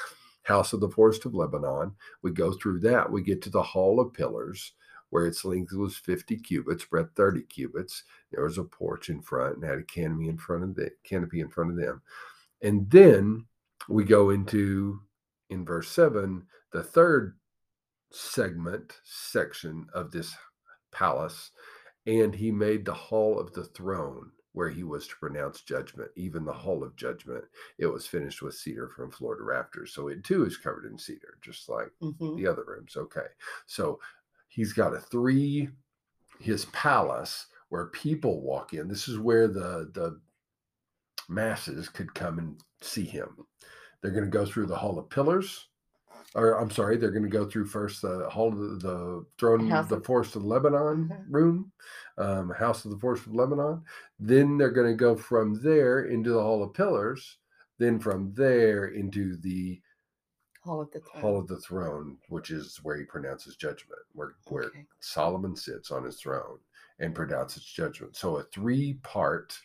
house 0.47 0.71
of 0.71 0.79
the 0.79 0.89
forest 0.89 1.25
of 1.25 1.35
Lebanon. 1.35 1.91
We 2.21 2.31
go 2.31 2.53
through 2.53 2.79
that. 2.79 3.11
We 3.11 3.21
get 3.21 3.41
to 3.43 3.49
the 3.49 3.61
hall 3.61 3.99
of 3.99 4.13
pillars 4.13 4.73
where 5.09 5.25
its 5.25 5.43
length 5.43 5.73
was 5.73 5.97
50 5.97 6.37
cubits, 6.37 6.85
breadth 6.85 7.11
30 7.15 7.43
cubits. 7.43 8.03
There 8.31 8.43
was 8.43 8.57
a 8.57 8.63
porch 8.63 9.09
in 9.09 9.21
front 9.21 9.55
and 9.55 9.63
had 9.63 9.79
a 9.79 9.83
canopy 9.83 10.29
in 10.29 10.37
front 10.37 10.63
of 10.63 10.75
the 10.75 10.91
canopy 11.03 11.41
in 11.41 11.49
front 11.49 11.71
of 11.71 11.77
them. 11.77 12.01
And 12.61 12.89
then 12.89 13.45
we 13.89 14.05
go 14.05 14.29
into 14.29 15.01
in 15.49 15.65
verse 15.65 15.89
7 15.89 16.45
the 16.71 16.83
third 16.83 17.37
segment 18.11 18.99
section 19.03 19.87
of 19.93 20.11
this 20.11 20.33
palace 20.91 21.51
and 22.05 22.33
he 22.33 22.51
made 22.51 22.85
the 22.85 22.93
hall 22.93 23.39
of 23.39 23.53
the 23.53 23.65
throne 23.65 24.31
where 24.57 24.69
he 24.69 24.83
was 24.83 25.07
to 25.07 25.15
pronounce 25.17 25.61
judgment 25.61 26.09
even 26.15 26.43
the 26.43 26.51
hall 26.51 26.83
of 26.83 26.95
judgment. 26.95 27.45
It 27.77 27.85
was 27.85 28.07
finished 28.07 28.41
with 28.41 28.55
cedar 28.55 28.89
from 28.89 29.11
floor 29.11 29.35
to 29.37 29.43
rafters 29.43 29.93
so 29.93 30.07
it 30.07 30.23
too 30.23 30.45
is 30.45 30.57
covered 30.57 30.85
in 30.85 30.97
cedar 30.97 31.37
just 31.41 31.69
like 31.69 31.91
Mhm. 32.01 32.35
the 32.37 32.47
other 32.47 32.63
rooms 32.65 32.97
okay. 32.97 33.27
So 33.67 33.99
he's 34.47 34.73
got 34.73 34.95
a 34.95 34.99
three 34.99 35.69
his 36.39 36.65
palace 36.65 37.47
where 37.69 37.87
people 37.87 38.41
walk 38.41 38.73
in 38.73 38.87
this 38.87 39.07
is 39.07 39.19
where 39.19 39.47
the 39.47 39.91
the 39.93 40.19
masses 41.29 41.89
could 41.89 42.13
come 42.15 42.39
and 42.39 42.59
see 42.81 43.05
him. 43.05 43.45
They're 44.01 44.11
going 44.11 44.23
to 44.23 44.29
go 44.39 44.45
through 44.45 44.67
the 44.67 44.77
hall 44.77 44.97
of 44.97 45.09
pillars 45.09 45.69
or 46.37 46.53
i'm 46.59 46.69
sorry 46.71 46.95
they're 46.95 47.11
going 47.11 47.23
to 47.23 47.29
go 47.29 47.45
through 47.45 47.65
first 47.65 48.01
the 48.01 48.29
hall 48.29 48.47
of 48.49 48.57
the, 48.57 48.67
the 48.87 49.25
throne 49.37 49.67
House 49.69 49.89
the 49.89 49.95
of- 49.97 50.05
forest 50.05 50.35
of 50.37 50.45
lebanon 50.45 51.09
Mhm. 51.09 51.25
room 51.29 51.71
um, 52.17 52.49
house 52.51 52.85
of 52.85 52.91
the 52.91 52.99
forest 52.99 53.25
of 53.27 53.33
lebanon 53.35 53.83
then 54.19 54.57
they're 54.57 54.71
going 54.71 54.87
to 54.91 54.95
go 54.95 55.15
from 55.15 55.61
there 55.61 56.05
into 56.05 56.31
the 56.31 56.41
hall 56.41 56.63
of 56.63 56.73
pillars 56.73 57.37
then 57.79 57.99
from 57.99 58.33
there 58.33 58.87
into 58.87 59.35
the 59.37 59.81
Hall 60.63 60.81
of 60.81 60.91
the 60.91 60.99
throne. 60.99 61.21
hall 61.21 61.39
of 61.39 61.47
the 61.47 61.59
throne 61.59 62.17
which 62.29 62.51
is 62.51 62.77
where 62.83 62.97
he 62.97 63.03
pronounces 63.05 63.55
judgment 63.55 64.01
where 64.13 64.33
where 64.47 64.63
Okay. 64.65 64.85
Solomon 64.99 65.55
sits 65.55 65.91
on 65.91 66.03
his 66.03 66.19
throne 66.19 66.59
and 66.99 67.13
pronounces 67.15 67.63
judgment. 67.63 68.15
So 68.17 68.37
a 68.37 68.43
three 68.45 68.95
part, 69.03 69.57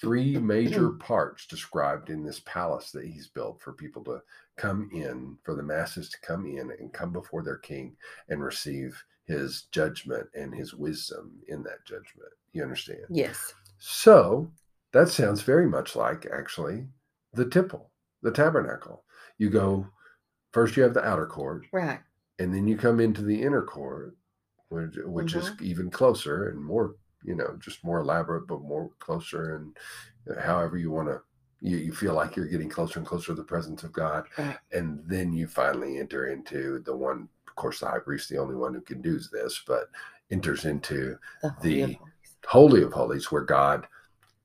three 0.00 0.36
major 0.38 0.90
parts 0.90 1.46
described 1.46 2.10
in 2.10 2.24
this 2.24 2.40
palace 2.40 2.90
that 2.92 3.06
he's 3.06 3.28
built 3.28 3.60
for 3.60 3.72
people 3.72 4.04
to 4.04 4.20
come 4.56 4.88
in, 4.92 5.36
for 5.42 5.54
the 5.54 5.62
masses 5.62 6.08
to 6.10 6.20
come 6.20 6.46
in 6.46 6.70
and 6.78 6.92
come 6.92 7.12
before 7.12 7.42
their 7.42 7.58
king 7.58 7.96
and 8.28 8.42
receive 8.42 9.02
his 9.24 9.62
judgment 9.72 10.26
and 10.34 10.54
his 10.54 10.74
wisdom 10.74 11.32
in 11.48 11.62
that 11.62 11.84
judgment. 11.84 12.30
You 12.52 12.62
understand? 12.62 13.04
Yes. 13.10 13.54
So 13.78 14.50
that 14.92 15.08
sounds 15.08 15.42
very 15.42 15.66
much 15.66 15.96
like 15.96 16.26
actually 16.32 16.86
the 17.32 17.46
temple, 17.46 17.90
the 18.22 18.30
tabernacle. 18.30 19.04
You 19.38 19.50
go 19.50 19.88
first, 20.52 20.76
you 20.76 20.82
have 20.84 20.94
the 20.94 21.04
outer 21.04 21.26
court, 21.26 21.66
Right. 21.72 22.00
and 22.38 22.54
then 22.54 22.68
you 22.68 22.76
come 22.76 23.00
into 23.00 23.22
the 23.22 23.42
inner 23.42 23.62
court 23.62 24.16
which, 24.68 24.96
which 25.04 25.34
is 25.34 25.50
mm-hmm. 25.50 25.64
even 25.64 25.90
closer 25.90 26.48
and 26.48 26.62
more 26.62 26.96
you 27.24 27.34
know 27.34 27.56
just 27.58 27.82
more 27.84 28.00
elaborate 28.00 28.46
but 28.46 28.60
more 28.60 28.90
closer 28.98 29.56
and 29.56 29.76
uh, 30.30 30.40
however 30.40 30.76
you 30.76 30.90
want 30.90 31.08
to 31.08 31.20
you, 31.60 31.78
you 31.78 31.92
feel 31.92 32.14
like 32.14 32.36
you're 32.36 32.46
getting 32.46 32.68
closer 32.68 32.98
and 32.98 33.08
closer 33.08 33.28
to 33.28 33.34
the 33.34 33.42
presence 33.44 33.82
of 33.82 33.92
god 33.92 34.26
Right. 34.38 34.58
and 34.72 35.00
then 35.06 35.32
you 35.32 35.46
finally 35.46 35.98
enter 35.98 36.26
into 36.26 36.80
the 36.84 36.94
one 36.96 37.28
of 37.48 37.54
course 37.56 37.80
the 37.80 37.86
high 37.86 37.98
priest 37.98 38.28
the 38.28 38.38
only 38.38 38.54
one 38.56 38.74
who 38.74 38.80
can 38.80 39.00
do 39.00 39.18
this 39.32 39.62
but 39.66 39.88
enters 40.30 40.64
into 40.64 41.16
The, 41.42 41.48
Holy 41.50 41.74
The- 41.74 41.82
of 41.82 41.90
Holies. 41.96 42.36
holy 42.46 42.82
of 42.82 42.92
holies 42.92 43.32
where 43.32 43.42
god 43.44 43.86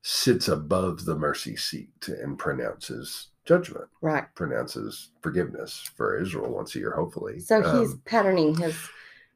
sits 0.02 0.48
above 0.48 1.04
the 1.06 1.16
mercy 1.16 1.56
seat 1.58 2.08
and 2.08 2.40
pronounces 2.40 3.28
judgment 3.46 3.86
Right. 4.02 4.26
pronounces 4.36 5.12
forgiveness 5.22 5.90
for 5.98 6.18
israel 6.20 6.52
once 6.54 6.76
a 6.76 6.80
year 6.80 6.92
hopefully 6.96 7.40
So 7.40 7.62
he's 7.62 7.94
Um, 7.94 8.02
patterning 8.06 8.56
his 8.56 8.76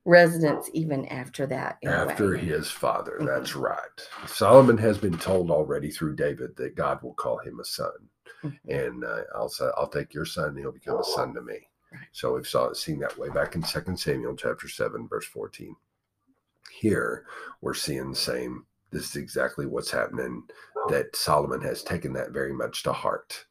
residence 0.05 0.69
even 0.73 1.05
after 1.07 1.45
that. 1.47 1.77
After 1.85 2.35
his 2.35 2.69
father. 2.69 3.17
Mhm. 3.19 3.25
That's 3.25 3.55
right. 3.55 4.09
Solomon 4.27 4.77
has 4.77 4.97
been 4.97 5.17
told 5.17 5.49
already 5.49 5.89
through 5.91 6.15
David 6.15 6.55
that 6.57 6.75
God 6.75 7.01
will 7.01 7.13
call 7.13 7.37
him 7.37 7.59
a 7.59 7.65
son, 7.65 8.09
Mhm. 8.43 8.59
and 8.67 9.05
uh, 9.05 9.23
I'll 9.33 9.49
say, 9.49 9.69
"I'll 9.77 9.87
take 9.87 10.13
your 10.13 10.25
son, 10.25 10.49
and 10.49 10.59
he'll 10.59 10.71
become 10.71 10.99
a 10.99 11.03
son 11.03 11.33
to 11.35 11.41
me." 11.41 11.69
Right. 11.91 12.01
So 12.11 12.33
we've 12.33 12.47
saw 12.47 12.73
seen 12.73 12.99
that 12.99 13.17
way 13.17 13.29
back 13.29 13.55
in 13.55 13.63
Second 13.63 13.97
Samuel 13.97 14.35
chapter 14.35 14.67
seven, 14.67 15.07
verse 15.07 15.25
fourteen. 15.25 15.75
Here 16.71 17.25
we're 17.61 17.73
seeing 17.73 18.09
the 18.09 18.15
same. 18.17 18.65
This 18.91 19.09
is 19.09 19.15
exactly 19.15 19.65
what's 19.65 19.91
happening. 19.91 20.43
That 20.89 21.15
Solomon 21.15 21.61
has 21.61 21.81
taken 21.83 22.13
that 22.13 22.31
very 22.31 22.51
much 22.51 22.83
to 22.83 22.93
heart, 22.93 23.45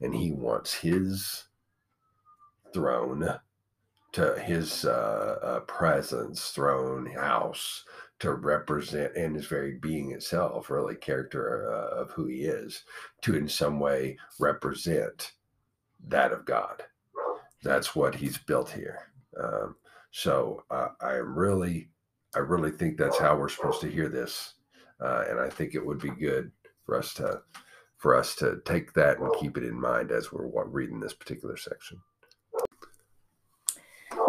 and 0.00 0.14
he 0.14 0.32
wants 0.32 0.74
his 0.74 1.44
throne 2.72 3.38
to 4.12 4.38
his 4.40 4.84
uh, 4.84 5.38
uh, 5.42 5.60
presence, 5.60 6.50
throne, 6.50 7.06
house 7.06 7.84
to 8.20 8.34
represent, 8.34 9.16
and 9.16 9.34
his 9.34 9.46
very 9.46 9.78
being 9.78 10.12
itself, 10.12 10.70
really 10.70 10.94
character 10.94 11.72
uh, 11.72 12.02
of 12.02 12.10
who 12.12 12.26
he 12.26 12.42
is, 12.42 12.84
to 13.22 13.34
in 13.34 13.48
some 13.48 13.80
way 13.80 14.16
represent 14.38 15.32
that 16.08 16.32
of 16.32 16.44
God. 16.44 16.82
That's 17.62 17.96
what 17.96 18.14
he's 18.14 18.38
built 18.38 18.70
here. 18.70 19.10
Um, 19.42 19.76
so 20.10 20.64
uh, 20.70 20.88
I 21.00 21.16
am 21.16 21.36
really, 21.36 21.88
I 22.34 22.40
really 22.40 22.70
think 22.70 22.96
that's 22.96 23.18
how 23.18 23.36
we're 23.36 23.48
supposed 23.48 23.80
to 23.80 23.90
hear 23.90 24.08
this, 24.08 24.54
uh, 25.00 25.24
and 25.28 25.40
I 25.40 25.48
think 25.48 25.74
it 25.74 25.84
would 25.84 26.00
be 26.00 26.10
good 26.10 26.52
for 26.84 26.98
us 26.98 27.14
to, 27.14 27.40
for 27.96 28.14
us 28.14 28.34
to 28.36 28.60
take 28.64 28.92
that 28.92 29.20
and 29.20 29.32
keep 29.40 29.56
it 29.56 29.64
in 29.64 29.80
mind 29.80 30.10
as 30.10 30.30
we're 30.30 30.48
reading 30.66 31.00
this 31.00 31.14
particular 31.14 31.56
section. 31.56 31.98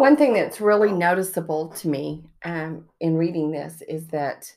One 0.04 0.18
thing 0.18 0.34
that's 0.34 0.60
really 0.60 0.92
noticeable 0.92 1.68
to 1.68 1.88
me 1.88 2.24
um, 2.44 2.84
in 3.00 3.16
reading 3.16 3.50
this 3.50 3.80
is 3.88 4.08
that 4.08 4.54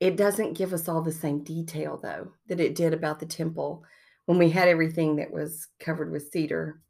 it 0.00 0.16
doesn't 0.16 0.58
give 0.58 0.72
us 0.72 0.88
all 0.88 1.00
the 1.00 1.12
same 1.12 1.44
detail, 1.44 1.96
though, 1.96 2.32
that 2.48 2.58
it 2.58 2.74
did 2.74 2.92
about 2.92 3.20
the 3.20 3.26
temple 3.26 3.84
when 4.26 4.36
we 4.36 4.50
had 4.50 4.66
everything 4.66 5.14
that 5.14 5.30
was 5.30 5.68
covered 5.78 6.10
with 6.10 6.28
cedar 6.32 6.80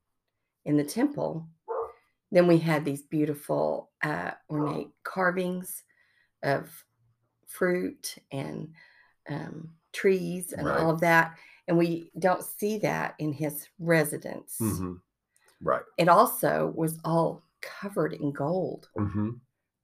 in 0.65 0.79
the 0.79 0.83
temple. 0.83 1.47
Then 2.33 2.47
we 2.47 2.57
had 2.57 2.87
these 2.87 3.03
beautiful, 3.03 3.91
uh, 4.03 4.31
ornate 4.49 4.89
carvings 5.05 5.83
of 6.43 6.71
fruit 7.47 8.17
and 8.33 8.73
um, 9.29 9.75
trees 9.93 10.55
and 10.55 10.67
Right. 10.67 10.81
all 10.81 10.89
of 10.89 11.01
that. 11.01 11.35
And 11.69 11.77
we 11.77 12.13
don't 12.19 12.43
see 12.43 12.79
that 12.79 13.15
in 13.19 13.35
his 13.35 13.69
residence 13.79 14.57
Mm-hmm. 14.59 14.95
Right. 15.63 15.83
it 15.99 16.09
also 16.09 16.73
was 16.75 16.99
all 17.05 17.43
covered 17.61 18.15
in 18.15 18.33
gold, 18.33 18.89
Mm-hmm. 18.97 19.31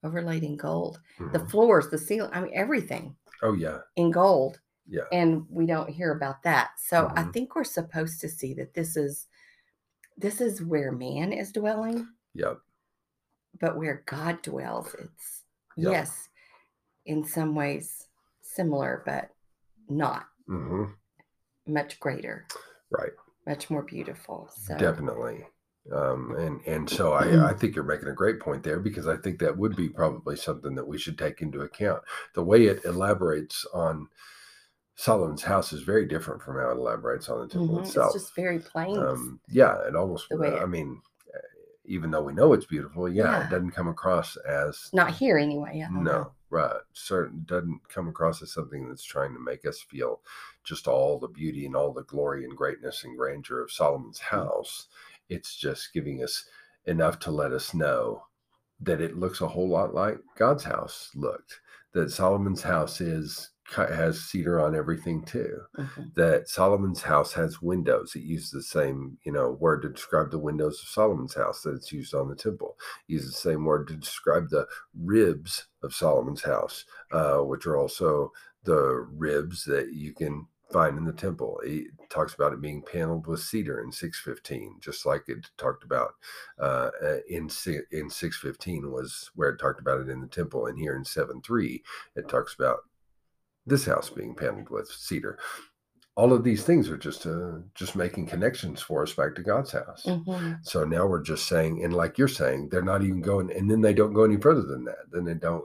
overlaid 0.02 0.42
in 0.42 0.56
gold. 0.56 1.00
The 1.18 1.38
Mhm. 1.38 1.50
floors, 1.50 1.88
the 1.90 1.98
ceiling, 1.98 2.30
I 2.32 2.40
mean, 2.40 2.54
everything 2.54 3.16
Oh 3.42 3.52
yeah, 3.52 3.80
in 3.96 4.10
gold. 4.10 4.60
yeah, 4.86 5.02
And 5.12 5.46
we 5.50 5.66
don't 5.66 5.90
hear 5.90 6.12
about 6.12 6.42
that. 6.44 6.70
So 6.78 7.08
I 7.14 7.24
Mhm. 7.24 7.32
think 7.32 7.54
we're 7.54 7.64
supposed 7.64 8.20
to 8.20 8.28
see 8.28 8.54
that 8.54 8.72
this 8.74 8.96
is 8.96 9.26
this 10.16 10.40
is 10.40 10.62
where 10.62 10.92
man 10.92 11.32
is 11.32 11.52
dwelling, 11.52 12.08
yep, 12.32 12.58
but 13.60 13.76
where 13.76 14.02
God 14.06 14.40
dwells, 14.42 14.94
it's 14.94 15.44
Yep. 15.76 15.92
yes, 15.92 16.28
in 17.04 17.22
some 17.24 17.54
ways 17.54 18.08
similar, 18.40 19.02
but 19.04 19.34
not 19.88 20.26
hmm 20.46 20.84
much 21.66 21.98
greater, 22.00 22.46
right, 22.90 23.12
much 23.46 23.68
more 23.68 23.82
beautiful. 23.82 24.48
So 24.48 24.76
definitely. 24.78 25.44
Um, 25.92 26.34
and 26.36 26.60
and 26.66 26.90
so 26.90 27.12
Mm-hmm. 27.12 27.44
I 27.44 27.50
I 27.50 27.52
think 27.54 27.74
you're 27.76 27.84
making 27.84 28.08
a 28.08 28.12
great 28.14 28.40
point 28.40 28.62
there 28.64 28.80
because 28.80 29.06
I 29.06 29.16
think 29.16 29.38
that 29.40 29.56
would 29.56 29.76
be 29.76 29.88
probably 29.88 30.36
something 30.36 30.74
that 30.74 30.86
we 30.88 30.98
should 30.98 31.18
take 31.18 31.42
into 31.42 31.60
account. 31.62 32.02
The 32.34 32.42
way 32.44 32.66
it 32.66 32.84
elaborates 32.84 33.64
on 33.72 34.08
Solomon's 34.96 35.42
house 35.42 35.72
is 35.72 35.82
very 35.82 36.06
different 36.06 36.42
from 36.42 36.56
how 36.56 36.70
it 36.70 36.78
elaborates 36.78 37.28
on 37.28 37.40
the 37.40 37.48
temple 37.48 37.76
mhm, 37.76 37.80
it's 37.80 37.90
itself. 37.90 38.12
just 38.14 38.34
very 38.34 38.58
plain. 38.58 38.96
um, 38.98 39.40
yeah, 39.48 39.76
it 39.86 39.94
almost. 39.94 40.28
the 40.30 40.36
way 40.36 40.58
I 40.58 40.66
mean, 40.66 41.02
even 41.84 42.10
though 42.10 42.22
we 42.22 42.32
know 42.32 42.52
it's 42.52 42.66
beautiful, 42.66 43.08
yeah, 43.08 43.24
Yeah. 43.24 43.46
it 43.46 43.50
doesn't 43.50 43.70
come 43.72 43.88
across 43.88 44.36
as 44.38 44.88
Not 44.92 45.12
here 45.12 45.38
anyway. 45.38 45.80
Don't 45.92 46.02
no, 46.02 46.12
know. 46.12 46.32
right. 46.50 46.80
Certain 46.94 47.44
doesn't 47.46 47.80
come 47.88 48.08
across 48.08 48.42
as 48.42 48.52
something 48.52 48.88
that's 48.88 49.04
trying 49.04 49.34
to 49.34 49.40
make 49.40 49.64
us 49.66 49.80
feel 49.80 50.20
just 50.64 50.88
all 50.88 51.18
the 51.18 51.28
beauty 51.28 51.66
and 51.66 51.76
all 51.76 51.92
the 51.92 52.02
glory 52.04 52.44
and 52.44 52.56
greatness 52.56 53.04
and 53.04 53.16
grandeur 53.16 53.62
of 53.62 53.70
Solomon's 53.72 54.18
house. 54.18 54.86
It's 55.28 55.56
just 55.56 55.92
giving 55.92 56.22
us 56.22 56.44
enough 56.86 57.18
to 57.20 57.30
let 57.30 57.52
us 57.52 57.74
know 57.74 58.22
that 58.80 59.00
it 59.00 59.16
looks 59.16 59.40
a 59.40 59.48
whole 59.48 59.68
lot 59.68 59.94
like 59.94 60.18
God's 60.36 60.64
house 60.64 61.10
looked. 61.14 61.60
That 61.94 62.10
Solomon's 62.10 62.62
house 62.62 63.00
is 63.00 63.50
has 63.72 64.20
cedar 64.20 64.60
on 64.60 64.76
everything 64.76 65.24
too 65.24 65.60
Mhm. 65.76 66.14
that 66.14 66.48
Solomon's 66.48 67.02
house 67.02 67.32
has 67.32 67.60
windows. 67.60 68.14
It 68.14 68.22
uses 68.22 68.50
the 68.52 68.62
same, 68.62 69.18
you 69.24 69.32
know, 69.32 69.50
word 69.50 69.82
to 69.82 69.88
describe 69.88 70.30
the 70.30 70.38
windows 70.38 70.80
of 70.80 70.88
Solomon's 70.88 71.34
house 71.34 71.62
that 71.62 71.74
it's 71.74 71.90
used 71.90 72.14
on 72.14 72.28
the 72.28 72.36
temple. 72.36 72.78
It 73.08 73.14
uses 73.14 73.32
the 73.32 73.38
same 73.38 73.64
word 73.64 73.88
to 73.88 73.96
describe 73.96 74.50
the 74.50 74.68
ribs 74.94 75.66
of 75.82 75.94
Solomon's 75.94 76.42
house, 76.42 76.84
uh, 77.10 77.38
which 77.38 77.66
are 77.66 77.76
also 77.76 78.32
the 78.62 79.08
ribs 79.16 79.64
that 79.64 79.92
you 79.92 80.14
can 80.14 80.46
find 80.70 80.96
in 80.96 81.04
the 81.04 81.12
temple. 81.12 81.60
It 81.64 81.88
talks 82.08 82.34
about 82.34 82.52
it 82.52 82.60
being 82.60 82.82
paneled 82.82 83.26
with 83.26 83.40
cedar 83.40 83.80
in 83.80 83.92
615, 83.92 84.76
just 84.80 85.06
like 85.06 85.24
it 85.28 85.46
talked 85.56 85.84
about 85.84 86.12
uh, 86.60 86.90
uh, 87.02 87.16
in 87.28 87.48
in 87.92 88.10
615 88.10 88.90
was 88.90 89.30
where 89.34 89.50
it 89.50 89.58
talked 89.58 89.80
about 89.80 90.00
it 90.00 90.08
in 90.08 90.20
the 90.20 90.26
temple, 90.26 90.66
and 90.66 90.78
here 90.78 90.96
in 90.96 91.04
7.3 91.04 91.82
it 92.14 92.28
talks 92.28 92.54
about 92.54 92.78
this 93.66 93.84
house 93.84 94.10
being 94.10 94.34
paneled 94.34 94.70
with 94.70 94.88
cedar 94.88 95.38
all 96.16 96.32
of 96.32 96.42
these 96.42 96.64
things 96.64 96.88
are 96.88 96.96
just 96.96 97.26
uh, 97.26 97.58
just 97.74 97.94
making 97.94 98.26
connections 98.26 98.80
for 98.80 99.02
us 99.02 99.12
back 99.12 99.34
to 99.34 99.42
God's 99.42 99.72
house. 99.72 100.04
Mhm. 100.06 100.58
So 100.62 100.84
now 100.84 101.06
we're 101.06 101.22
just 101.22 101.46
saying, 101.46 101.84
and 101.84 101.92
like 101.92 102.16
you're 102.16 102.26
saying, 102.26 102.70
they're 102.70 102.80
not 102.82 103.02
even 103.02 103.20
going, 103.20 103.52
and 103.52 103.70
then 103.70 103.82
they 103.82 103.92
don't 103.92 104.14
go 104.14 104.24
any 104.24 104.38
further 104.38 104.62
than 104.62 104.84
that. 104.84 105.10
Then 105.10 105.24
they 105.24 105.34
don't. 105.34 105.64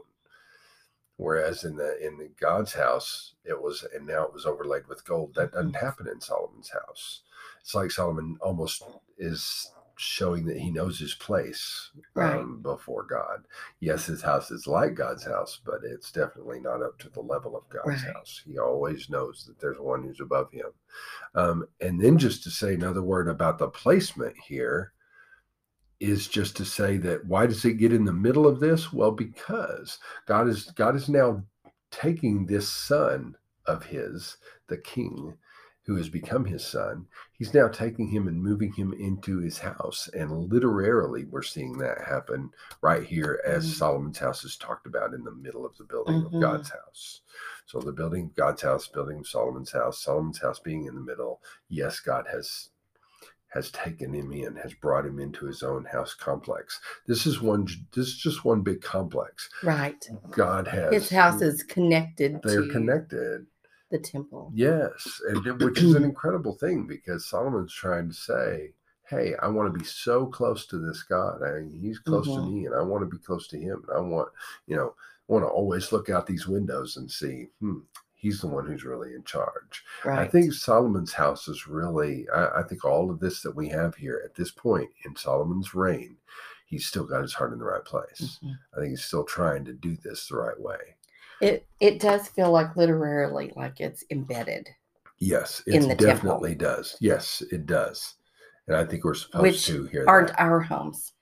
Whereas 1.21 1.65
in 1.65 1.75
the 1.75 2.03
in 2.03 2.17
the 2.17 2.31
God's 2.39 2.73
house, 2.73 3.35
it 3.45 3.61
was, 3.61 3.85
and 3.93 4.07
now 4.07 4.23
it 4.23 4.33
was 4.33 4.47
overlaid 4.47 4.87
with 4.87 5.05
gold. 5.05 5.35
That 5.35 5.51
doesn't 5.51 5.75
happen 5.75 6.07
in 6.07 6.19
Solomon's 6.19 6.71
house. 6.71 7.21
It's 7.61 7.75
like 7.75 7.91
Solomon 7.91 8.37
almost 8.41 8.81
is 9.19 9.71
showing 9.97 10.45
that 10.45 10.57
he 10.57 10.71
knows 10.71 10.97
his 10.97 11.13
place 11.13 11.91
Right. 12.15 12.39
um, 12.39 12.63
before 12.63 13.03
God. 13.03 13.45
Yes, 13.79 14.07
his 14.07 14.23
house 14.23 14.49
is 14.49 14.65
like 14.65 14.95
God's 14.95 15.23
house, 15.23 15.59
but 15.63 15.81
it's 15.83 16.11
definitely 16.11 16.59
not 16.59 16.81
up 16.81 16.97
to 16.99 17.09
the 17.09 17.21
level 17.21 17.55
of 17.55 17.69
God's 17.69 18.03
Right. 18.03 18.15
house. 18.15 18.41
He 18.43 18.57
always 18.57 19.07
knows 19.07 19.45
that 19.45 19.59
there's 19.59 19.77
one 19.79 20.01
who's 20.01 20.21
above 20.21 20.51
him. 20.51 20.71
Um, 21.35 21.67
and 21.81 22.01
then 22.01 22.17
just 22.17 22.41
to 22.45 22.49
say 22.49 22.73
another 22.73 23.03
word 23.03 23.27
about 23.27 23.59
the 23.59 23.67
placement 23.69 24.35
here 24.47 24.93
is 26.01 26.27
just 26.27 26.57
to 26.57 26.65
say 26.65 26.97
that 26.97 27.25
why 27.25 27.45
does 27.45 27.63
it 27.63 27.75
get 27.75 27.93
in 27.93 28.05
the 28.05 28.13
middle 28.13 28.47
of 28.47 28.59
this? 28.59 28.91
Well, 28.91 29.11
because 29.11 29.99
God 30.25 30.47
is 30.47 30.65
God 30.71 30.95
is 30.95 31.07
now 31.07 31.43
taking 31.91 32.45
this 32.45 32.67
son 32.67 33.35
of 33.65 33.85
his, 33.85 34.37
the 34.67 34.77
king, 34.77 35.37
who 35.83 35.95
has 35.95 36.09
become 36.09 36.45
his 36.45 36.65
son. 36.65 37.05
He's 37.33 37.53
now 37.53 37.67
taking 37.67 38.07
him 38.07 38.27
and 38.27 38.41
moving 38.41 38.71
him 38.73 38.93
into 38.93 39.39
his 39.39 39.59
house. 39.59 40.09
And 40.13 40.51
literally, 40.51 41.25
we're 41.25 41.41
seeing 41.41 41.77
that 41.79 42.01
happen 42.01 42.51
right 42.81 43.03
here 43.03 43.41
as 43.45 43.65
Mhm. 43.65 43.73
Solomon's 43.73 44.19
house 44.19 44.43
is 44.43 44.57
talked 44.57 44.87
about 44.87 45.13
in 45.13 45.23
the 45.23 45.31
middle 45.31 45.65
of 45.65 45.77
the 45.77 45.83
building 45.83 46.21
Mhm. 46.21 46.25
of 46.25 46.39
God's 46.41 46.69
house. 46.69 47.21
So 47.65 47.79
the 47.79 47.91
building 47.91 48.25
of 48.25 48.35
God's 48.35 48.61
house, 48.61 48.87
building 48.87 49.19
of 49.19 49.27
Solomon's 49.27 49.71
house, 49.71 49.99
Solomon's 50.01 50.39
house 50.39 50.59
being 50.59 50.85
in 50.85 50.95
the 50.95 51.01
middle. 51.01 51.41
Yes, 51.67 51.99
God 51.99 52.27
has 52.27 52.69
has 53.51 53.69
taken 53.71 54.13
him 54.13 54.31
in, 54.31 54.55
has 54.55 54.73
brought 54.73 55.05
him 55.05 55.19
into 55.19 55.45
his 55.45 55.61
own 55.61 55.85
house 55.85 56.13
complex. 56.13 56.79
This 57.07 57.25
is 57.25 57.41
one 57.41 57.67
this 57.93 58.07
is 58.07 58.17
just 58.17 58.45
one 58.45 58.61
big 58.61 58.81
complex. 58.81 59.49
Right. 59.63 60.03
God 60.31 60.67
has 60.67 60.91
His 60.93 61.09
house 61.09 61.41
is 61.41 61.63
connected 61.63 62.41
they're 62.43 62.61
to 62.63 62.71
connected. 62.71 63.45
the 63.91 63.99
temple. 63.99 64.51
Yes, 64.55 65.21
and 65.27 65.43
which 65.61 65.79
is 65.79 65.93
an 65.93 66.03
incredible 66.05 66.53
thing 66.55 66.87
because 66.87 67.25
Solomon's 67.25 67.73
trying 67.73 68.07
to 68.07 68.13
say, 68.15 68.73
"Hey, 69.09 69.35
I 69.41 69.47
want 69.49 69.71
to 69.71 69.77
be 69.77 69.83
so 69.85 70.25
close 70.25 70.65
to 70.67 70.77
this 70.77 71.03
God. 71.03 71.43
I, 71.43 71.67
he's 71.79 71.99
close 71.99 72.33
to 72.35 72.39
Mhm. 72.39 72.53
me, 72.53 72.65
and 72.67 72.75
I 72.75 72.81
want 72.81 73.01
to 73.03 73.17
be 73.17 73.21
close 73.21 73.47
to 73.49 73.59
Him. 73.59 73.83
And 73.89 73.97
I 73.97 73.99
want, 73.99 74.29
you 74.67 74.77
know, 74.77 74.95
I 75.29 75.33
want 75.33 75.43
to 75.43 75.49
always 75.49 75.91
look 75.91 76.09
out 76.09 76.25
these 76.25 76.47
windows 76.47 76.95
and 76.97 77.11
see, 77.11 77.49
hmm, 77.59 77.79
He's 78.21 78.39
the 78.39 78.47
one 78.47 78.65
who's 78.67 78.85
really 78.85 79.13
in 79.15 79.23
charge." 79.23 79.83
Right. 80.05 80.19
I 80.19 80.27
think 80.27 80.53
Solomon's 80.53 81.11
house 81.13 81.47
is 81.47 81.67
really. 81.67 82.27
I, 82.29 82.59
I 82.59 82.63
think 82.63 82.85
all 82.85 83.09
of 83.09 83.19
this 83.19 83.41
that 83.41 83.55
we 83.55 83.67
have 83.69 83.95
here 83.95 84.21
at 84.23 84.35
this 84.35 84.51
point 84.51 84.89
in 85.05 85.15
Solomon's 85.15 85.73
reign, 85.73 86.17
he's 86.67 86.85
still 86.85 87.03
got 87.05 87.23
his 87.23 87.33
heart 87.33 87.51
in 87.51 87.59
the 87.59 87.65
right 87.65 87.83
place. 87.83 88.39
Mhm. 88.43 88.55
I 88.75 88.79
think 88.79 88.89
he's 88.91 89.03
still 89.03 89.23
trying 89.23 89.65
to 89.65 89.73
do 89.73 89.97
this 89.97 90.27
the 90.27 90.37
right 90.37 90.59
way. 90.59 90.95
It 91.41 91.65
it 91.79 91.99
does 91.99 92.27
feel 92.27 92.51
like 92.51 92.75
literally 92.75 93.51
like 93.55 93.79
it's 93.81 94.03
embedded, 94.11 94.69
Yes, 95.17 95.63
it 95.65 95.71
the 95.81 95.87
temple. 95.87 96.05
definitely 96.05 96.53
does. 96.55 96.95
Yes, 96.99 97.41
it 97.51 97.65
does. 97.65 98.13
And 98.67 98.77
I 98.77 98.85
think 98.85 99.03
we're 99.03 99.15
supposed 99.15 99.41
which 99.41 99.65
to 99.65 99.85
hear 99.87 100.05
aren't 100.07 100.27
that. 100.27 100.39
our 100.39 100.59
homes 100.59 101.13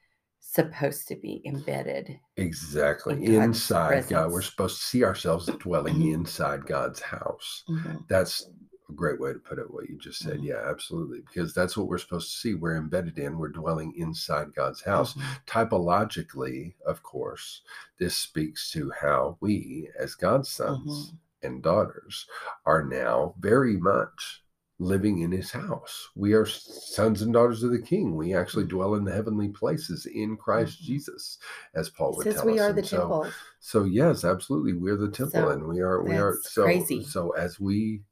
supposed 0.60 1.08
to 1.08 1.15
be 1.15 1.41
embedded? 1.45 2.19
Exactly. 2.38 3.26
in 3.26 3.41
Inside 3.41 4.08
God, 4.10 4.32
we're 4.32 4.41
supposed 4.41 4.78
to 4.80 4.84
see 4.86 5.04
ourselves 5.04 5.45
dwelling 5.60 5.95
Mhm. 5.95 6.13
inside 6.13 6.65
God's 6.65 7.02
house. 7.02 7.63
Mhm. 7.67 8.08
That's 8.08 8.48
a 8.89 8.93
great 8.93 9.19
way 9.19 9.34
to 9.34 9.39
put 9.39 9.60
it, 9.60 9.72
what 9.72 9.89
you 9.89 9.98
just 9.98 10.19
said. 10.19 10.39
Mhm. 10.39 10.43
Yeah, 10.45 10.62
absolutely. 10.69 11.22
Because 11.22 11.54
that's 11.54 11.78
what 11.78 11.88
we're 11.88 11.98
supposed 11.98 12.32
to 12.32 12.38
see. 12.38 12.56
We're 12.56 12.78
embedded 12.78 13.17
in, 13.19 13.38
we're 13.38 13.50
dwelling 13.50 13.93
inside 13.95 14.54
God's 14.56 14.82
house. 14.82 15.13
Mhm. 15.15 15.45
Typologically, 15.45 16.76
of 16.86 17.04
course, 17.04 17.62
this 18.00 18.17
speaks 18.17 18.72
to 18.72 18.91
how 18.91 19.38
we, 19.41 19.89
as 19.98 20.15
God's 20.15 20.50
sons 20.50 21.12
Mhm. 21.12 21.17
and 21.43 21.63
daughters, 21.63 22.28
are 22.65 22.84
now 22.84 23.36
very 23.39 23.78
much 23.78 24.43
living 24.80 25.20
in 25.20 25.32
his 25.32 25.52
house. 25.52 26.10
We 26.15 26.34
are 26.34 26.46
sons 26.46 27.22
and 27.22 27.34
daughters 27.34 27.63
of 27.63 27.72
the 27.72 27.82
King. 27.82 28.15
We 28.15 28.34
actually 28.34 28.65
Mhm. 28.65 28.70
dwell 28.70 28.96
in 28.96 29.04
the 29.04 29.12
heavenly 29.12 29.50
places 29.50 30.06
in 30.06 30.38
Christ 30.38 30.80
Mhm. 30.82 30.86
Jesus, 30.86 31.38
as 31.76 31.89
Paul 31.89 32.15
would 32.15 32.24
says 32.24 32.36
tell 32.36 32.46
we 32.46 32.54
us. 32.54 32.60
are 32.60 32.74
the 32.74 32.84
so, 32.84 32.98
temple. 32.98 33.32
so 33.60 33.84
yes, 33.84 34.24
absolutely, 34.24 34.74
we're 34.74 34.96
the 34.98 35.12
temple, 35.12 35.42
So, 35.42 35.50
and 35.50 35.68
we 35.68 35.82
are 35.82 36.02
we 36.04 36.18
are 36.18 36.38
so 36.42 36.63
crazy. 36.63 37.04
so 37.04 37.32
as 37.32 37.60
we 37.60 38.04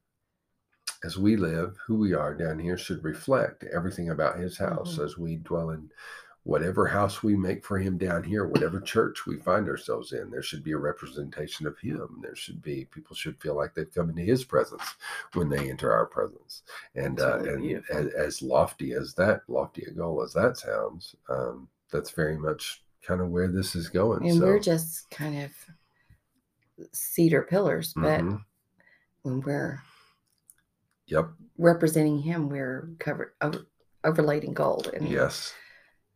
as 1.03 1.17
we 1.17 1.35
live, 1.37 1.77
who 1.85 1.95
we 1.97 2.13
are 2.13 2.33
down 2.33 2.57
here 2.59 2.77
should 2.77 3.03
reflect 3.03 3.63
everything 3.65 4.09
about 4.09 4.39
His 4.39 4.57
house 4.57 4.97
Mhm. 4.97 5.05
as 5.05 5.17
we 5.17 5.37
dwell 5.37 5.69
in 5.69 5.89
whatever 6.47 6.87
house 6.87 7.21
we 7.21 7.35
make 7.35 7.65
for 7.65 7.77
Him 7.77 7.97
down 7.97 8.23
here, 8.23 8.47
whatever 8.47 8.79
church 8.79 9.25
we 9.25 9.35
find 9.35 9.67
ourselves 9.67 10.13
in. 10.13 10.31
There 10.31 10.41
should 10.41 10.63
be 10.63 10.71
a 10.71 10.77
representation 10.77 11.67
of 11.67 11.77
Him. 11.77 12.19
There 12.21 12.37
should 12.37 12.61
be 12.61 12.85
people 12.85 13.17
should 13.17 13.39
feel 13.41 13.53
like 13.53 13.75
they've 13.75 13.93
come 13.93 14.09
into 14.09 14.21
His 14.21 14.45
presence 14.45 14.95
when 15.33 15.49
they 15.49 15.69
enter 15.69 15.91
our 15.91 16.05
presence. 16.05 16.63
And 16.95 17.19
uh, 17.19 17.39
and 17.39 17.83
as, 17.91 18.07
as 18.13 18.41
lofty 18.41 18.93
as 18.93 19.13
that 19.15 19.41
lofty 19.49 19.83
a 19.83 19.91
goal 19.91 20.23
as 20.23 20.31
that 20.33 20.57
sounds, 20.57 21.15
um, 21.29 21.67
that's 21.91 22.11
very 22.11 22.37
much 22.37 22.81
kind 23.05 23.19
of 23.19 23.27
where 23.29 23.49
this 23.49 23.75
is 23.75 23.89
going. 23.89 24.25
And 24.25 24.39
so. 24.39 24.45
we're 24.45 24.59
just 24.59 25.09
kind 25.09 25.43
of 25.43 25.51
cedar 26.93 27.41
pillars, 27.41 27.93
but 27.93 28.21
mhm. 28.21 28.41
when 29.23 29.41
we're 29.41 29.81
Yep. 31.07 31.29
representing 31.57 32.19
him, 32.19 32.49
we're 32.49 32.89
covered 32.99 33.33
over, 33.41 33.65
overlaid 34.03 34.43
in 34.43 34.53
gold. 34.53 34.87
And 34.93 35.07
Yes. 35.07 35.53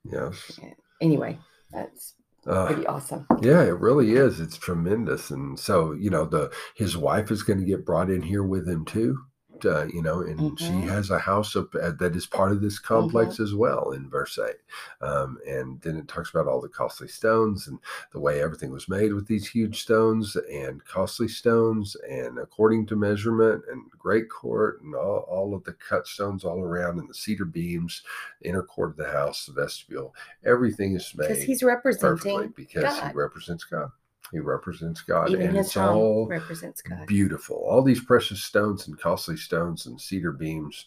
Yes. 0.04 0.60
anyway, 1.02 1.38
that's 1.72 2.16
Uh, 2.48 2.66
pretty 2.68 2.88
awesome. 2.88 3.26
yeah, 3.42 3.62
it 3.62 3.80
really 3.80 4.14
is. 4.14 4.40
It's 4.40 4.58
tremendous. 4.58 5.30
And 5.30 5.60
so, 5.60 5.92
you 5.94 6.10
know, 6.10 6.26
the 6.26 6.52
his 6.76 6.98
wife 6.98 7.30
is 7.32 7.44
going 7.44 7.60
to 7.60 7.66
get 7.66 7.86
brought 7.86 8.10
in 8.10 8.22
here 8.24 8.44
with 8.44 8.68
him 8.68 8.84
too. 8.86 9.18
Uh, 9.66 9.86
you 9.94 10.02
know, 10.02 10.22
and 10.22 10.60
she 10.60 10.74
Mhm. 10.74 10.90
has 10.90 11.10
a 11.10 11.20
house 11.20 11.56
up 11.56 11.74
uh, 11.76 11.92
that 12.00 12.16
is 12.16 12.26
part 12.26 12.52
of 12.52 12.62
this 12.62 12.80
complex 12.80 13.40
as 13.40 13.54
well 13.54 13.92
in 13.92 14.10
verse 14.10 14.38
8. 14.40 14.56
Um, 15.02 15.38
and 15.48 15.80
then 15.82 15.98
it 15.98 16.08
talks 16.08 16.30
about 16.30 16.48
all 16.48 16.62
the 16.62 16.70
costly 16.70 17.08
stones 17.08 17.68
and 17.68 17.80
the 18.12 18.20
way 18.20 18.42
everything 18.42 18.72
was 18.72 18.90
made 18.90 19.14
with 19.14 19.28
these 19.28 19.48
huge 19.48 19.82
stones 19.82 20.36
and 20.36 20.84
costly 20.86 21.28
stones 21.28 21.96
and 22.10 22.38
according 22.40 22.86
to 22.88 22.96
measurement 22.96 23.64
and 23.70 23.90
great 23.98 24.30
court 24.30 24.82
and 24.82 24.96
all, 24.96 25.20
all 25.30 25.54
of 25.54 25.64
the 25.64 25.74
cut 25.74 26.08
stones 26.08 26.44
all 26.44 26.60
around 26.62 27.00
and 27.00 27.10
the 27.10 27.14
cedar 27.14 27.46
beams, 27.46 28.02
the 28.42 28.50
inner 28.50 28.64
court 28.64 28.92
of 28.92 28.98
the 28.98 29.12
house, 29.12 29.46
the 29.46 29.54
vestibule, 29.54 30.16
everything 30.44 30.96
is 30.96 31.14
made 31.16 31.28
Because 31.28 31.44
he's 31.44 31.64
representing 31.64 32.54
because 32.56 32.84
God. 33.00 33.12
he 33.12 33.18
represents 33.18 33.64
God. 33.64 33.92
He 34.32 34.40
represents 34.40 35.02
God, 35.02 35.30
even 35.30 35.42
and 35.48 35.58
his 35.58 35.68
it's 35.68 35.78
all 35.78 36.28
represents 36.28 36.82
God. 36.82 37.06
beautiful. 37.08 37.58
All 37.58 37.82
these 37.82 38.04
precious 38.04 38.44
stones 38.44 38.88
and 38.88 39.00
costly 39.00 39.38
stones 39.38 39.86
and 39.86 40.00
cedar 40.00 40.32
beams, 40.32 40.86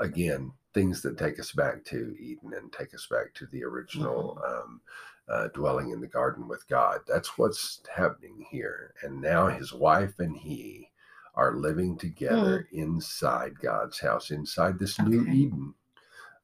again, 0.00 0.52
things 0.74 1.02
that 1.02 1.18
take 1.18 1.38
us 1.40 1.52
back 1.52 1.84
to 1.86 2.14
Eden 2.20 2.52
and 2.54 2.72
take 2.72 2.94
us 2.94 3.06
back 3.10 3.32
to 3.34 3.46
the 3.46 3.64
original 3.64 4.38
Mm-hmm. 4.42 4.70
um, 4.72 4.80
uh, 5.28 5.48
dwelling 5.54 5.90
in 5.90 6.00
the 6.00 6.06
garden 6.06 6.46
with 6.46 6.66
God. 6.68 7.00
That's 7.08 7.36
what's 7.36 7.80
happening 7.92 8.46
here. 8.48 8.94
And 9.02 9.20
now 9.20 9.48
his 9.48 9.72
wife 9.72 10.20
and 10.20 10.36
he 10.36 10.88
are 11.34 11.56
living 11.56 11.98
together 11.98 12.68
inside 12.72 13.58
God's 13.60 13.98
house, 13.98 14.30
inside 14.30 14.78
this 14.78 15.00
new 15.00 15.24
Hmm. 15.24 15.32
Eden 15.32 15.74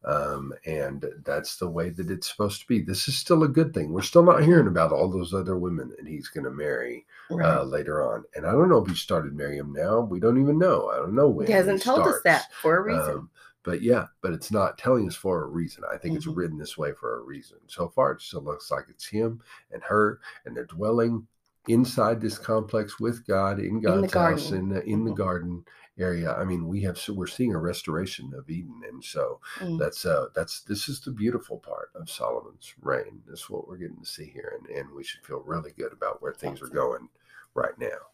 Um, 0.05 0.53
and 0.67 1.05
that's 1.25 1.57
the 1.57 1.69
way 1.69 1.91
that 1.91 2.11
it's 2.11 2.29
supposed 2.31 2.61
to 2.61 2.67
be. 2.67 2.81
This 2.81 3.07
is 3.09 3.17
still 3.17 3.45
a 3.45 3.49
good 3.49 3.73
thing. 3.73 3.93
We're 3.93 4.03
still 4.03 4.25
not 4.25 4.43
hearing 4.43 4.67
about 4.67 4.91
all 4.93 5.09
those 5.09 5.33
other 5.33 5.57
women 5.57 5.93
that 5.97 6.07
he's 6.07 6.29
going 6.29 6.45
to 6.45 6.51
marry 6.51 7.07
Right. 7.31 7.47
uh, 7.59 7.63
later 7.63 8.03
on. 8.03 8.25
And 8.35 8.45
I 8.47 8.51
don't 8.53 8.69
know 8.69 8.79
if 8.83 8.89
he 8.89 8.95
started 8.97 9.35
marrying 9.35 9.59
them 9.59 9.73
now. 9.73 10.01
We 10.01 10.21
don't 10.21 10.41
even 10.41 10.59
know. 10.59 10.91
I 10.91 10.97
don't 10.97 11.15
know 11.15 11.29
when. 11.29 11.47
he 11.47 11.53
hasn't 11.53 11.83
told 11.83 12.01
us 12.07 12.21
that 12.25 12.53
for 12.61 12.77
a 12.79 12.83
reason. 12.83 13.11
Um, 13.15 13.31
but 13.65 13.81
yeah, 13.81 14.07
but 14.23 14.33
it's 14.33 14.51
not 14.51 14.77
telling 14.77 15.07
us 15.07 15.15
for 15.15 15.45
a 15.45 15.47
reason. 15.47 15.85
I 15.91 15.97
think 15.97 16.17
it's 16.17 16.27
Mhm. 16.27 16.37
written 16.37 16.59
this 16.59 16.77
way 16.77 16.93
for 16.93 17.19
a 17.21 17.23
reason. 17.23 17.59
So 17.69 17.89
far, 17.89 18.11
it 18.13 18.21
still 18.21 18.43
looks 18.43 18.71
like 18.73 18.87
it's 18.89 19.07
him 19.07 19.41
and 19.71 19.83
her, 19.85 20.19
and 20.45 20.57
they're 20.57 20.65
dwelling 20.67 21.27
inside 21.69 22.21
this 22.21 22.39
complex 22.39 22.99
with 22.99 23.27
God 23.27 23.59
in 23.61 23.81
God's 23.81 24.13
house 24.13 24.51
garden. 24.51 24.55
in 24.59 24.69
the, 24.69 24.85
in 24.85 25.05
the 25.05 25.13
Mhm. 25.13 25.17
garden 25.17 25.65
area. 25.99 26.33
I 26.35 26.45
mean, 26.45 26.67
we 26.67 26.81
have 26.83 26.99
so 26.99 27.13
we're 27.13 27.27
seeing 27.27 27.55
a 27.55 27.59
restoration 27.59 28.33
of 28.35 28.49
Eden, 28.51 28.81
and 28.89 29.05
so 29.05 29.41
Mm. 29.61 29.79
that's 29.79 30.05
uh 30.07 30.29
that's 30.35 30.63
this 30.63 30.89
is 30.89 31.01
the 31.01 31.13
beautiful 31.13 31.59
part 31.59 31.91
of 31.95 32.09
Solomon's 32.11 32.75
reign. 32.81 33.23
This 33.27 33.41
is 33.41 33.51
what 33.51 33.69
we're 33.69 33.77
getting 33.77 34.01
to 34.01 34.07
see 34.07 34.27
here, 34.27 34.59
and 34.59 34.77
and 34.77 34.91
we 34.91 35.05
should 35.05 35.25
feel 35.25 35.41
really 35.41 35.73
good 35.73 35.93
about 35.93 36.21
where 36.23 36.33
things 36.33 36.61
are 36.63 36.65
Awesome. 36.65 36.75
going 36.77 37.09
right 37.55 37.79
now. 37.79 38.11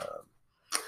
Um, 0.00 0.80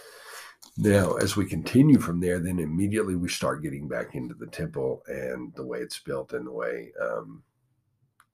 now, 0.79 1.15
as 1.17 1.37
we 1.37 1.45
continue 1.45 1.99
from 1.99 2.19
there, 2.21 2.39
then 2.41 2.59
immediately 2.59 3.15
we 3.15 3.29
start 3.29 3.63
getting 3.63 3.89
back 3.89 4.15
into 4.15 4.35
the 4.35 4.47
temple 4.47 5.03
and 5.07 5.55
the 5.55 5.65
way 5.67 5.81
it's 5.81 5.99
built 5.99 6.33
and 6.33 6.47
the 6.47 6.51
way 6.53 6.93
um, 7.01 7.43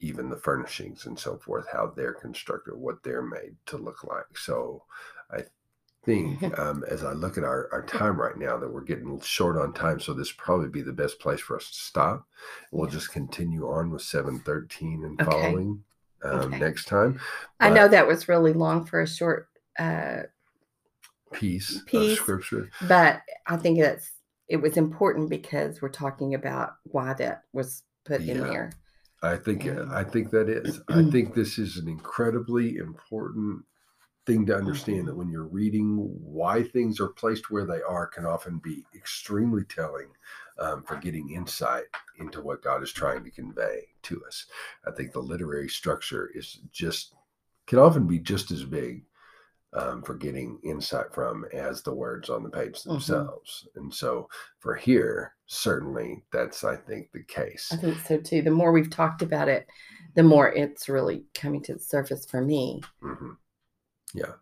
even 0.00 0.28
the 0.30 0.36
furnishings 0.36 1.06
and 1.06 1.18
so 1.18 1.36
forth, 1.38 1.66
how 1.72 1.92
they're 1.96 2.14
constructed, 2.14 2.74
what 2.76 3.02
they're 3.02 3.22
made 3.22 3.56
to 3.66 3.76
look 3.76 4.04
like. 4.04 4.36
So 4.36 4.84
I 5.30 5.42
think 6.04 6.42
um, 6.58 6.84
as 6.88 7.02
I 7.04 7.12
look 7.12 7.36
at 7.36 7.44
our, 7.44 7.68
our 7.72 7.84
time 7.84 8.20
right 8.20 8.36
now 8.36 8.56
that 8.58 8.72
we're 8.72 8.82
getting 8.82 9.20
short 9.20 9.56
on 9.56 9.72
time, 9.72 10.00
so 10.00 10.14
this 10.14 10.32
probably 10.32 10.68
be 10.68 10.82
the 10.82 10.92
best 10.92 11.18
place 11.18 11.40
for 11.40 11.56
us 11.56 11.68
to 11.70 11.76
stop. 11.76 12.26
We'll 12.70 12.86
Yeah. 12.86 12.92
just 12.94 13.12
continue 13.12 13.68
on 13.68 13.90
with 13.90 14.02
713 14.02 15.04
and 15.04 15.20
Okay. 15.20 15.30
following 15.30 15.84
um, 16.24 16.40
Okay. 16.42 16.58
next 16.58 16.86
time. 16.86 17.20
I 17.60 17.70
know 17.70 17.88
that 17.88 18.06
was 18.06 18.28
really 18.28 18.52
long 18.52 18.84
for 18.84 19.00
a 19.00 19.06
short, 19.06 19.48
uh, 19.78 20.22
Piece, 21.32 21.82
Piece. 21.86 22.12
of 22.12 22.18
scripture. 22.18 22.70
but 22.88 23.20
I 23.46 23.56
think 23.56 23.78
that's 23.78 24.10
it 24.48 24.56
was 24.56 24.76
important 24.78 25.28
because 25.28 25.82
we're 25.82 25.90
talking 25.90 26.34
about 26.34 26.70
why 26.84 27.12
that 27.14 27.42
was 27.52 27.82
put 28.06 28.22
in 28.22 28.40
there. 28.40 28.70
I 29.22 29.36
think 29.36 29.62
Mm. 29.64 29.90
I 29.92 30.04
think 30.04 30.30
that 30.30 30.48
is. 30.48 30.80
I 30.88 31.02
think 31.10 31.34
this 31.34 31.58
is 31.58 31.76
an 31.76 31.88
incredibly 31.88 32.76
important 32.76 33.64
thing 34.26 34.44
to 34.46 34.54
understand 34.56 35.08
that 35.08 35.14
Mhm. 35.14 35.16
when 35.16 35.30
you're 35.30 35.44
reading 35.44 35.96
why 35.96 36.62
things 36.62 37.00
are 37.00 37.08
placed 37.08 37.50
where 37.50 37.64
they 37.64 37.80
are 37.82 38.06
can 38.06 38.26
often 38.26 38.58
be 38.58 38.84
extremely 38.94 39.64
telling 39.64 40.08
um, 40.58 40.82
for 40.82 40.96
getting 40.96 41.30
insight 41.30 41.84
into 42.18 42.42
what 42.42 42.62
God 42.62 42.82
is 42.82 42.92
trying 42.92 43.24
to 43.24 43.30
convey 43.30 43.88
to 44.02 44.22
us. 44.26 44.46
I 44.86 44.90
think 44.90 45.12
the 45.12 45.20
literary 45.22 45.68
structure 45.68 46.30
is 46.34 46.60
just 46.70 47.14
can 47.66 47.78
often 47.78 48.06
be 48.06 48.18
just 48.18 48.50
as 48.50 48.64
big 48.64 49.04
um, 49.74 50.02
for 50.02 50.14
getting 50.14 50.58
insight 50.64 51.12
from 51.12 51.44
as 51.52 51.82
the 51.82 51.92
words 51.94 52.30
on 52.30 52.42
the 52.42 52.50
page 52.50 52.78
Mhm. 52.80 52.84
themselves. 52.84 53.68
And 53.76 53.92
so 53.92 54.28
for 54.60 54.74
here, 54.74 55.34
certainly 55.46 56.24
that's 56.32 56.64
I 56.64 56.76
think 56.76 57.12
the 57.12 57.22
case. 57.24 57.68
I 57.72 57.76
think 57.76 57.98
so 57.98 58.18
too. 58.18 58.42
The 58.42 58.50
more 58.50 58.72
we've 58.72 58.90
talked 58.90 59.22
about 59.22 59.48
it, 59.48 59.68
the 60.14 60.22
more 60.22 60.50
it's 60.52 60.88
really 60.88 61.26
coming 61.34 61.62
to 61.64 61.74
the 61.74 61.80
surface 61.80 62.24
for 62.26 62.40
me. 62.40 62.82
hmm 63.00 63.32
Yeah. 64.14 64.34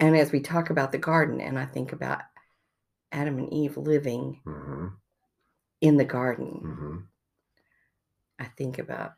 And 0.00 0.16
as 0.16 0.32
we 0.32 0.40
talk 0.40 0.70
about 0.70 0.92
the 0.92 0.98
garden, 0.98 1.40
and 1.40 1.58
I 1.58 1.66
think 1.66 1.92
about 1.92 2.22
Adam 3.12 3.38
and 3.38 3.52
Eve 3.52 3.76
living 3.76 4.40
hmm 4.44 4.88
in 5.80 5.96
the 5.96 6.04
garden, 6.04 6.60
hmm 6.60 6.96
I 8.38 8.44
think 8.44 8.78
about 8.78 9.12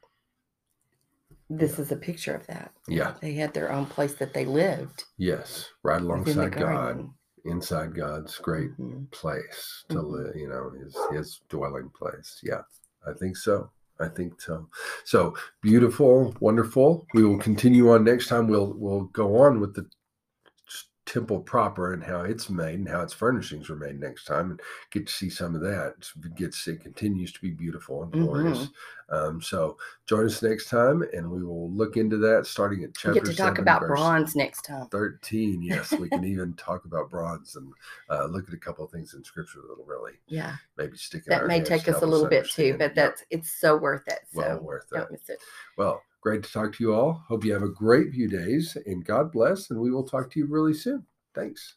this 1.49 1.79
is 1.79 1.93
a 1.93 1.97
picture 1.97 2.35
of 2.35 2.47
that. 2.47 2.73
Yeah. 2.89 3.15
They 3.21 3.35
had 3.35 3.55
their 3.55 3.73
own 3.73 3.87
place 3.87 4.15
that 4.15 4.35
they 4.35 4.45
lived 4.45 5.05
Yes. 5.17 5.69
Right 5.83 6.01
alongside 6.01 6.57
God, 6.57 7.09
inside 7.45 7.95
God's 7.95 8.37
great 8.39 8.77
Mhm. 8.79 9.11
place 9.13 9.85
to 9.89 9.97
Mhm. 9.97 10.11
live, 10.11 10.37
you 10.37 10.49
know, 10.49 10.71
his 10.71 10.97
his 11.13 11.41
dwelling 11.49 11.91
place. 11.91 12.41
Yeah. 12.43 12.63
I 13.07 13.13
think 13.13 13.37
so. 13.37 13.71
I 14.01 14.09
think 14.09 14.41
so. 14.41 14.69
So 15.05 15.35
beautiful, 15.63 16.35
wonderful. 16.41 17.07
We 17.15 17.25
will 17.25 17.39
continue 17.39 17.91
on 17.91 18.05
next 18.05 18.29
time. 18.29 18.49
We'll 18.49 18.75
we'll 18.77 19.05
go 19.05 19.37
on 19.39 19.61
with 19.61 19.75
the 19.75 19.89
temple 21.07 21.41
proper 21.41 21.93
and 21.93 22.03
how 22.03 22.21
it's 22.23 22.51
made 22.51 22.75
and 22.81 22.89
how 22.89 23.01
its 23.01 23.13
furnishings 23.13 23.69
were 23.69 23.77
made 23.77 23.99
next 24.01 24.25
time 24.25 24.51
and 24.51 24.61
get 24.91 25.07
to 25.07 25.13
see 25.13 25.31
some 25.31 25.55
of 25.55 25.61
that. 25.63 25.95
It 26.25 26.35
gets 26.35 26.67
it 26.69 26.81
continues 26.81 27.33
to 27.33 27.41
be 27.41 27.51
beautiful 27.53 28.03
and 28.03 28.13
glorious. 28.13 28.71
Um, 29.09 29.41
so 29.41 29.79
join 30.07 30.27
us 30.27 30.43
next 30.43 30.69
time 30.69 31.03
and 31.13 31.31
we 31.31 31.45
will 31.45 31.71
look 31.71 31.97
into 31.97 32.17
that 32.19 32.47
starting 32.47 32.83
at 32.83 32.91
We 32.91 32.93
chapter 33.01 33.13
get 33.13 33.25
to 33.25 33.35
talk 33.37 33.59
7, 33.59 33.63
about 33.63 33.87
bronze 33.87 34.35
next 34.35 34.63
time. 34.63 34.89
13 34.91 35.63
yes 35.63 35.97
we 35.99 36.09
can 36.11 36.25
even 36.25 36.55
talk 36.55 36.85
about 36.85 37.11
bronze 37.11 37.57
and 37.57 37.73
uh, 38.11 38.27
look 38.27 38.49
at 38.49 38.55
a 38.55 38.59
couple 38.59 38.85
of 38.85 38.91
things 38.91 39.15
in 39.15 39.23
scripture 39.23 39.61
that'll 39.69 39.85
really 39.85 40.15
Yeah, 40.29 40.57
maybe 40.77 40.97
stick 40.97 41.25
that 41.27 41.47
may 41.47 41.63
take 41.63 41.87
us 41.89 42.03
a 42.03 42.07
little 42.07 42.29
bit 42.29 42.49
too, 42.51 42.73
but 42.79 42.95
Yep. 42.95 42.95
that's 42.95 43.25
it's 43.31 43.51
so 43.51 43.77
worth 43.77 44.07
it. 44.09 44.21
So 44.29 44.41
well 44.43 44.59
worth 44.61 44.89
don't 44.91 45.09
that 45.09 45.13
miss 45.13 45.29
it. 45.29 45.41
well 45.77 46.03
great 46.27 46.43
to 46.43 46.51
talk 46.51 46.73
to 46.73 46.83
you 46.83 46.93
all. 46.93 47.23
Hope 47.29 47.45
you 47.45 47.53
have 47.53 47.63
a 47.63 47.69
great 47.69 48.11
few 48.11 48.27
days 48.27 48.77
and 48.85 49.05
god 49.05 49.31
bless 49.31 49.71
and 49.71 49.79
we 49.79 49.93
will 49.93 50.03
talk 50.03 50.29
to 50.33 50.41
you 50.41 50.47
really 50.49 50.75
soon. 50.75 51.07
Thanks 51.37 51.77